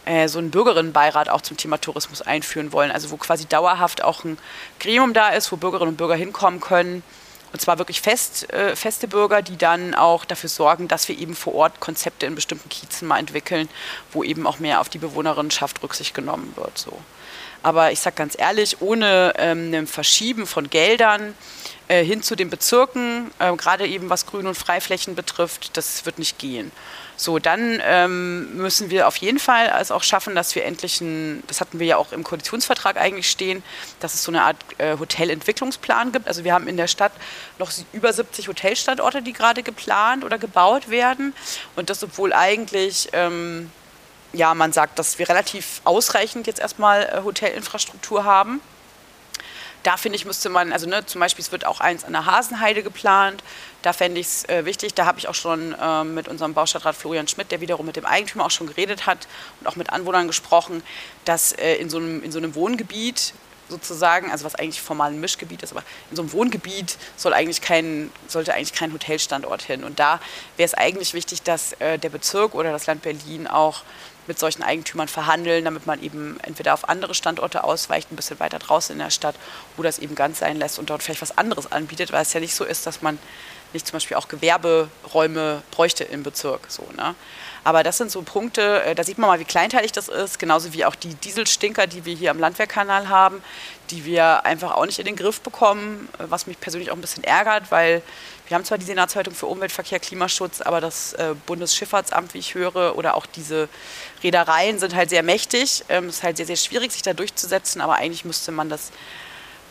[0.06, 4.24] äh, so einen Bürgerinnenbeirat auch zum Thema Tourismus einführen wollen, also wo quasi dauerhaft auch
[4.24, 4.38] ein
[4.80, 7.02] Gremium da ist, wo Bürgerinnen und Bürger hinkommen können,
[7.56, 11.34] und zwar wirklich fest, äh, feste Bürger, die dann auch dafür sorgen, dass wir eben
[11.36, 13.70] vor Ort Konzepte in bestimmten Kiezen mal entwickeln,
[14.12, 16.78] wo eben auch mehr auf die Bewohnerinnenschaft Rücksicht genommen wird.
[16.78, 17.00] So.
[17.66, 21.34] Aber ich sage ganz ehrlich, ohne ähm, ein Verschieben von Geldern
[21.88, 26.20] äh, hin zu den Bezirken, äh, gerade eben was Grün- und Freiflächen betrifft, das wird
[26.20, 26.72] nicht gehen.
[27.18, 31.42] So, dann ähm, müssen wir auf jeden Fall es auch schaffen, dass wir endlich ein,
[31.48, 33.64] das hatten wir ja auch im Koalitionsvertrag eigentlich stehen,
[34.00, 36.28] dass es so eine Art äh, Hotelentwicklungsplan gibt.
[36.28, 37.14] Also wir haben in der Stadt
[37.58, 41.34] noch über 70 Hotelstandorte, die gerade geplant oder gebaut werden.
[41.76, 43.72] Und das, obwohl eigentlich ähm,
[44.36, 48.62] ja, man sagt, dass wir relativ ausreichend jetzt erstmal äh, Hotelinfrastruktur haben.
[49.84, 52.26] Da finde ich, müsste man, also ne, zum Beispiel, es wird auch eins an der
[52.26, 53.44] Hasenheide geplant.
[53.84, 54.96] Da fände ich es äh, wichtig.
[54.96, 58.06] Da habe ich auch schon äh, mit unserem Baustadtrat Florian Schmidt, der wiederum mit dem
[58.06, 59.28] Eigentümer auch schon geredet hat
[59.62, 60.82] und auch mit Anwohnern gesprochen,
[61.24, 63.34] dass äh, in, so einem, in so einem Wohngebiet
[63.70, 67.62] sozusagen, also was eigentlich formal ein Mischgebiet ist, aber in so einem Wohngebiet soll eigentlich
[67.62, 69.84] kein, sollte eigentlich kein Hotelstandort hin.
[69.84, 70.20] Und da
[70.58, 73.84] wäre es eigentlich wichtig, dass äh, der Bezirk oder das Land Berlin auch
[74.28, 78.60] mit solchen Eigentümern verhandeln, damit man eben entweder auf andere Standorte ausweicht, ein bisschen weiter
[78.60, 79.36] draußen in der Stadt,
[79.78, 82.40] oder es eben ganz sein lässt und dort vielleicht was anderes anbietet, weil es ja
[82.40, 83.20] nicht so ist, dass man
[83.74, 86.68] nicht zum Beispiel auch Gewerberäume bräuchte im Bezirk.
[86.70, 87.14] So, ne?
[87.64, 90.74] Aber das sind so Punkte, äh, da sieht man mal, wie kleinteilig das ist, genauso
[90.74, 93.42] wie auch die Dieselstinker, die wir hier am Landwehrkanal haben,
[93.90, 97.02] die wir einfach auch nicht in den Griff bekommen, äh, was mich persönlich auch ein
[97.02, 98.02] bisschen ärgert, weil
[98.48, 102.96] wir haben zwar die Senatsverwaltung für Umweltverkehr, Klimaschutz, aber das äh, Bundesschifffahrtsamt, wie ich höre,
[102.98, 103.70] oder auch diese
[104.24, 105.84] Reedereien sind halt sehr mächtig.
[105.90, 108.92] Ähm, es ist halt sehr, sehr schwierig, sich da durchzusetzen, aber eigentlich müsste man das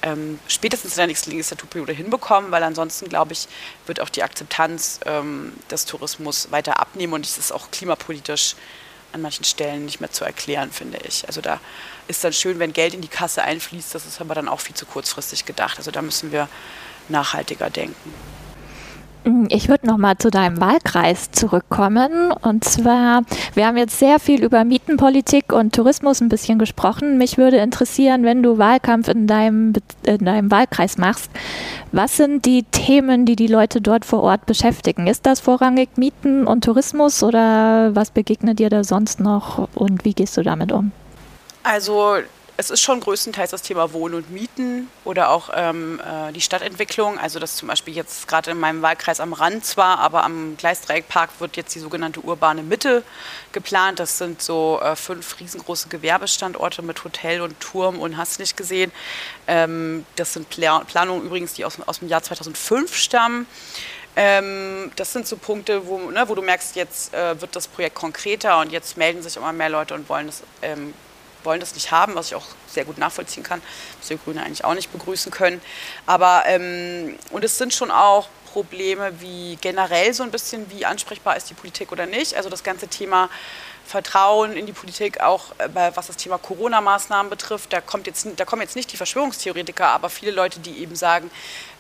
[0.03, 3.49] ähm, spätestens in der nächsten Legislaturperiode hinbekommen, weil ansonsten, glaube ich,
[3.87, 8.57] wird auch die Akzeptanz ähm, des Tourismus weiter abnehmen und es ist auch klimapolitisch
[9.13, 11.27] an manchen Stellen nicht mehr zu erklären, finde ich.
[11.27, 11.61] Also da
[12.09, 14.75] ist dann schön, wenn Geld in die Kasse einfließt, das ist aber dann auch viel
[14.75, 15.79] zu kurzfristig gedacht.
[15.79, 16.49] Also da müssen wir
[17.09, 18.13] nachhaltiger denken.
[19.49, 22.31] Ich würde noch mal zu deinem Wahlkreis zurückkommen.
[22.43, 23.23] Und zwar,
[23.55, 27.17] wir haben jetzt sehr viel über Mietenpolitik und Tourismus ein bisschen gesprochen.
[27.17, 29.73] Mich würde interessieren, wenn du Wahlkampf in deinem,
[30.05, 31.31] in deinem Wahlkreis machst,
[31.91, 35.07] was sind die Themen, die die Leute dort vor Ort beschäftigen?
[35.07, 40.13] Ist das vorrangig Mieten und Tourismus oder was begegnet dir da sonst noch und wie
[40.13, 40.93] gehst du damit um?
[41.63, 42.17] Also
[42.57, 47.19] es ist schon größtenteils das Thema Wohnen und Mieten oder auch ähm, äh, die Stadtentwicklung.
[47.19, 51.31] Also das zum Beispiel jetzt gerade in meinem Wahlkreis am Rand zwar, aber am Gleisdreieckpark
[51.41, 53.03] wird jetzt die sogenannte urbane Mitte
[53.51, 53.99] geplant.
[53.99, 58.93] Das sind so äh, fünf riesengroße Gewerbestandorte mit Hotel und Turm und hast nicht gesehen.
[59.49, 63.47] Ähm, das sind Pla Planungen übrigens, die aus, aus dem Jahr 2005 stammen.
[64.17, 67.97] Ähm, das sind so Punkte, wo, ne, wo du merkst, jetzt äh, wird das Projekt
[67.97, 70.95] konkreter und jetzt melden sich immer mehr Leute und wollen das ähm,
[71.45, 73.63] wollen das nicht haben, was ich auch sehr gut nachvollziehen kann,
[73.99, 75.61] was die Grüne eigentlich auch nicht begrüßen können.
[76.07, 81.37] Aber ähm, und es sind schon auch Probleme wie generell so ein bisschen, wie ansprechbar
[81.37, 82.37] ist die Politik oder nicht.
[82.37, 83.29] Also das ganze Thema
[83.85, 87.73] Vertrauen in die Politik, auch äh, was das Thema Corona-Maßnahmen betrifft.
[87.73, 91.31] Da, kommt jetzt, da kommen jetzt nicht die Verschwörungstheoretiker, aber viele Leute, die eben sagen,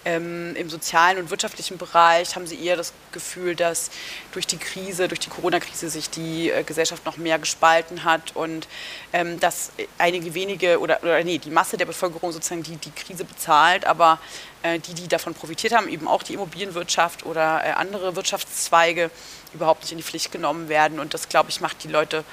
[0.05, 3.91] ähm, im sozialen und wirtschaftlichen Bereich haben sie eher das Gefühl, dass
[4.33, 8.69] durch die Krise, durch die Corona-Krise sich die äh, Gesellschaft noch mehr gespalten hat und
[9.13, 13.25] ähm, dass einige wenige oder, oder nee, die Masse der Bevölkerung sozusagen die, die Krise
[13.25, 14.19] bezahlt, aber
[14.63, 19.11] äh, die, die davon profitiert haben, eben auch die Immobilienwirtschaft oder äh, andere Wirtschaftszweige,
[19.53, 20.99] überhaupt nicht in die Pflicht genommen werden.
[20.99, 22.25] Und das, glaube ich, macht die Leute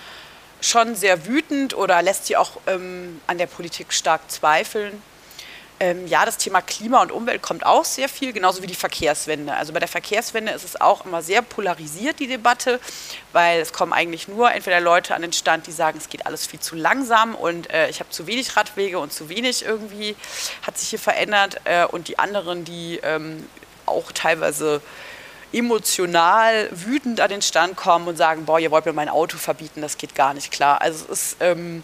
[0.60, 5.02] schon sehr wütend oder lässt sie auch ähm, an der Politik stark zweifeln.
[5.82, 9.56] Ähm, ja, das Thema Klima und Umwelt kommt auch sehr viel, genauso wie die Verkehrswende.
[9.56, 12.80] Also bei der Verkehrswende ist es auch immer sehr polarisiert, die Debatte,
[13.34, 16.46] weil es kommen eigentlich nur entweder Leute an den Stand, die sagen, es geht alles
[16.46, 20.16] viel zu langsam und äh, ich habe zu wenig Radwege und zu wenig irgendwie
[20.62, 23.50] hat sich hier verändert äh, und die anderen, die ähm,
[23.88, 24.84] auch teilweise
[25.52, 29.82] emotional wütend an den Stand kommen und sagen, boah, ihr wollt mir mein Auto verbieten,
[29.82, 30.80] das geht gar nicht klar.
[30.80, 31.38] Also es ist...
[31.40, 31.82] Ähm,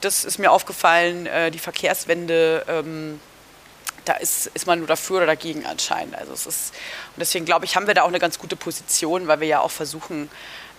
[0.00, 3.20] das ist mir aufgefallen, äh, die Verkehrswende ähm,
[4.04, 6.16] da ist, ist man nur dafür oder dagegen anscheinend.
[6.16, 6.74] Also es ist,
[7.14, 9.60] und deswegen glaube ich, haben wir da auch eine ganz gute Position, weil wir ja
[9.60, 10.30] auch versuchen,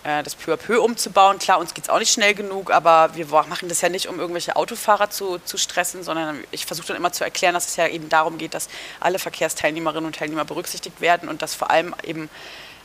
[0.04, 1.40] äh, das peu à peu umzubauen.
[1.40, 4.20] Klar, uns geht es auch nicht schnell genug, aber wir machen das ja nicht, um
[4.20, 7.88] irgendwelche Autofahrer zu, zu stressen, sondern ich versuche dann immer zu erklären, dass es ja
[7.88, 8.70] eben darum geht, dass
[9.00, 12.30] alle Verkehrsteilnehmerinnen und Teilnehmer berücksichtigt werden und dass vor allem eben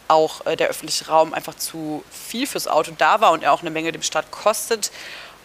[0.09, 3.63] auch äh, der öffentliche Raum einfach zu viel fürs Auto da war und er auch
[3.63, 4.93] eine Menge dem Staat kostet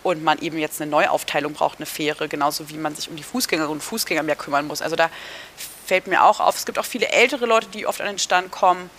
[0.03, 3.23] und man eben jetzt eine Neuaufteilung braucht, eine Fähre, genauso wie man sich um die
[3.23, 4.81] Fußgängerinnen und Fußgänger mehr kümmern muss.
[4.81, 5.09] Also da
[5.85, 8.51] fällt mir auch auf, es gibt auch viele ältere Leute, die oft an den Stand
[8.51, 8.89] kommen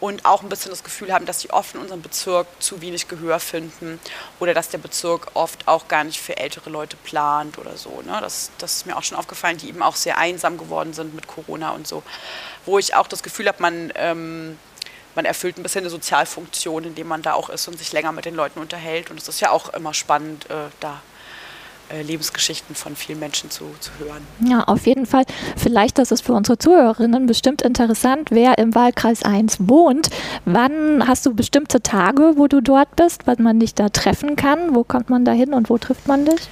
[0.00, 3.06] und auch ein bisschen das Gefühl haben, dass sie oft in unserem Bezirk zu wenig
[3.06, 4.00] Gehör finden
[4.40, 8.02] oder dass der Bezirk oft auch gar nicht für ältere Leute plant oder so.
[8.02, 8.18] Ne?
[8.20, 11.26] Das, das ist mir auch schon aufgefallen, die eben auch sehr einsam geworden sind mit
[11.26, 12.02] Corona und so.
[12.64, 14.58] Wo ich auch das Gefühl habe, man, ähm,
[15.14, 18.24] man erfüllt ein bisschen eine Sozialfunktion, indem man da auch ist und sich länger mit
[18.24, 19.10] den Leuten unterhält.
[19.10, 21.00] Und es ist ja auch immer spannend, äh, da
[21.92, 24.24] äh, Lebensgeschichten von vielen Menschen zu, zu hören.
[24.46, 25.24] Ja, auf jeden Fall.
[25.56, 30.08] Vielleicht, das ist für unsere Zuhörerinnen bestimmt interessant, wer im Wahlkreis 1 wohnt.
[30.44, 34.74] Wann hast du bestimmte Tage, wo du dort bist, wann man dich da treffen kann?
[34.74, 36.48] Wo kommt man da hin und wo trifft man dich?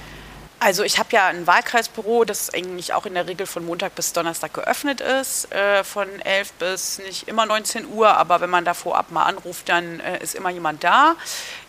[0.61, 4.11] Also ich habe ja ein Wahlkreisbüro, das eigentlich auch in der Regel von Montag bis
[4.11, 8.73] Donnerstag geöffnet ist, äh, von 11 bis nicht immer 19 Uhr, aber wenn man da
[8.73, 11.15] vorab mal anruft, dann äh, ist immer jemand da.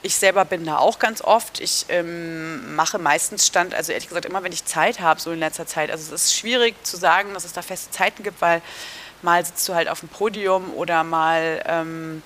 [0.03, 1.61] Ich selber bin da auch ganz oft.
[1.61, 5.39] Ich ähm, mache meistens Stand, also ehrlich gesagt immer, wenn ich Zeit habe, so in
[5.39, 5.93] letzter Zeit.
[5.93, 8.61] Also es ist schwierig zu sagen, dass es da feste Zeiten gibt, weil
[9.23, 11.63] mal sitzt du halt auf dem Podium oder mal...
[11.67, 12.23] Ähm,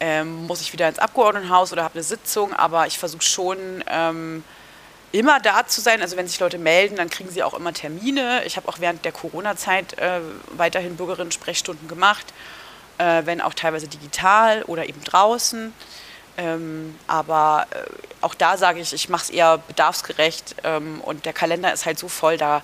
[0.00, 4.44] ähm, muss ich wieder ins Abgeordnetenhaus oder habe eine Sitzung, aber ich versuche schon, ähm,
[5.12, 6.02] immer da zu sein.
[6.02, 8.42] Also wenn sich Leute melden, dann kriegen sie auch immer Termine.
[8.44, 10.20] Ich habe auch während der Corona-Zeit äh,
[10.56, 12.26] weiterhin Bürgerinnen-Sprechstunden gemacht,
[12.98, 15.72] äh, wenn auch teilweise digital oder eben draußen.
[16.36, 17.76] Ähm, aber äh,
[18.20, 21.98] auch da sage ich, ich mache es eher bedarfsgerecht ähm, und der Kalender ist halt
[21.98, 22.62] so voll, da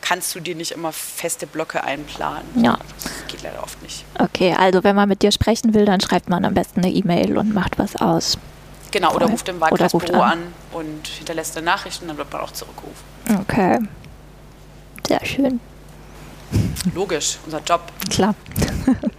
[0.00, 2.46] kannst du dir nicht immer feste Blöcke einplanen.
[2.62, 2.78] Ja.
[3.02, 4.04] Das geht leider oft nicht.
[4.20, 7.36] Okay, also wenn man mit dir sprechen will, dann schreibt man am besten eine E-Mail
[7.36, 8.38] und macht was aus.
[8.96, 10.32] Genau, oder ruft im Wahlkreisbüro an.
[10.32, 13.04] an und hinterlässt eine Nachricht und dann wird man auch zurückgerufen.
[13.42, 13.78] Okay.
[15.06, 15.60] Sehr schön.
[16.94, 17.82] Logisch, unser Job.
[18.08, 18.34] Klar.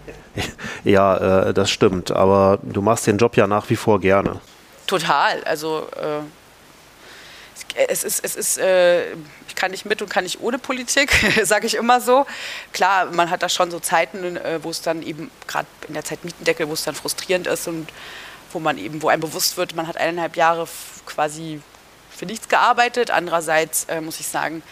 [0.83, 2.09] ja, äh, das stimmt.
[2.09, 4.41] Aber du machst den Job ja nach wie vor gerne.
[4.87, 5.43] Total.
[5.43, 6.23] Also äh,
[7.87, 9.11] es ist, es ist äh,
[9.47, 11.11] ich kann nicht mit und kann nicht ohne Politik,
[11.43, 12.25] sage ich immer so.
[12.73, 16.03] Klar, man hat da schon so Zeiten, äh, wo es dann eben, gerade in der
[16.03, 17.87] Zeit Mietendeckel, wo es dann frustrierend ist und
[18.53, 20.67] wo man eben, wo einem bewusst wird, man hat eineinhalb Jahre
[21.05, 21.61] quasi
[22.09, 23.11] für nichts gearbeitet.
[23.11, 24.63] Andererseits äh, muss ich sagen,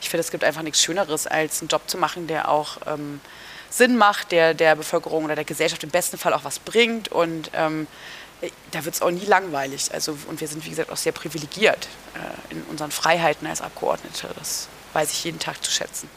[0.00, 3.20] ich finde, es gibt einfach nichts Schöneres, als einen Job zu machen, der auch ähm,
[3.70, 7.08] Sinn macht, der der Bevölkerung oder der Gesellschaft im besten Fall auch was bringt.
[7.08, 7.86] Und ähm,
[8.70, 9.92] da wird es auch nie langweilig.
[9.92, 14.28] Also, und wir sind, wie gesagt, auch sehr privilegiert äh, in unseren Freiheiten als Abgeordnete.
[14.38, 16.08] Das weiß ich jeden Tag zu schätzen.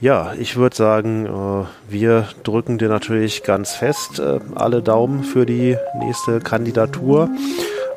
[0.00, 5.44] Ja, ich würde sagen, äh, wir drücken dir natürlich ganz fest äh, alle Daumen für
[5.44, 7.28] die nächste Kandidatur.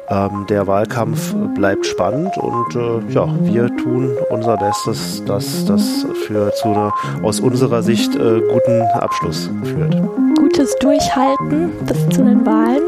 [0.10, 6.54] Ähm, der Wahlkampf bleibt spannend und äh, ja, wir tun unser Bestes, dass das für
[6.56, 9.95] zu einer aus unserer Sicht guten Abschluss führt.
[10.38, 12.84] Gutes Durchhalten bis zu den Wahlen.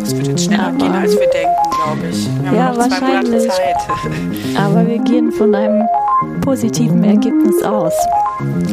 [0.00, 2.28] Das wird jetzt schneller Aber gehen, als wir denken, glaube ich.
[2.42, 3.50] Wir haben ja, wahrscheinlich.
[4.58, 5.88] Aber wir gehen von einem
[6.40, 7.92] positiven Ergebnis aus.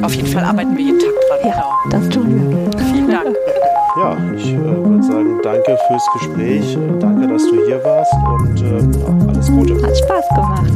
[0.01, 1.39] Auf jeden Fall arbeiten wir jeden Tag dran.
[1.43, 1.89] Ja, genau.
[1.89, 2.85] das tun wir.
[2.93, 3.35] Vielen Dank.
[3.97, 6.77] Ja, ich äh, würde sagen, danke fürs Gespräch.
[6.99, 9.75] Danke, dass du hier warst und äh, alles Gute.
[9.81, 10.69] Hat Spaß gemacht.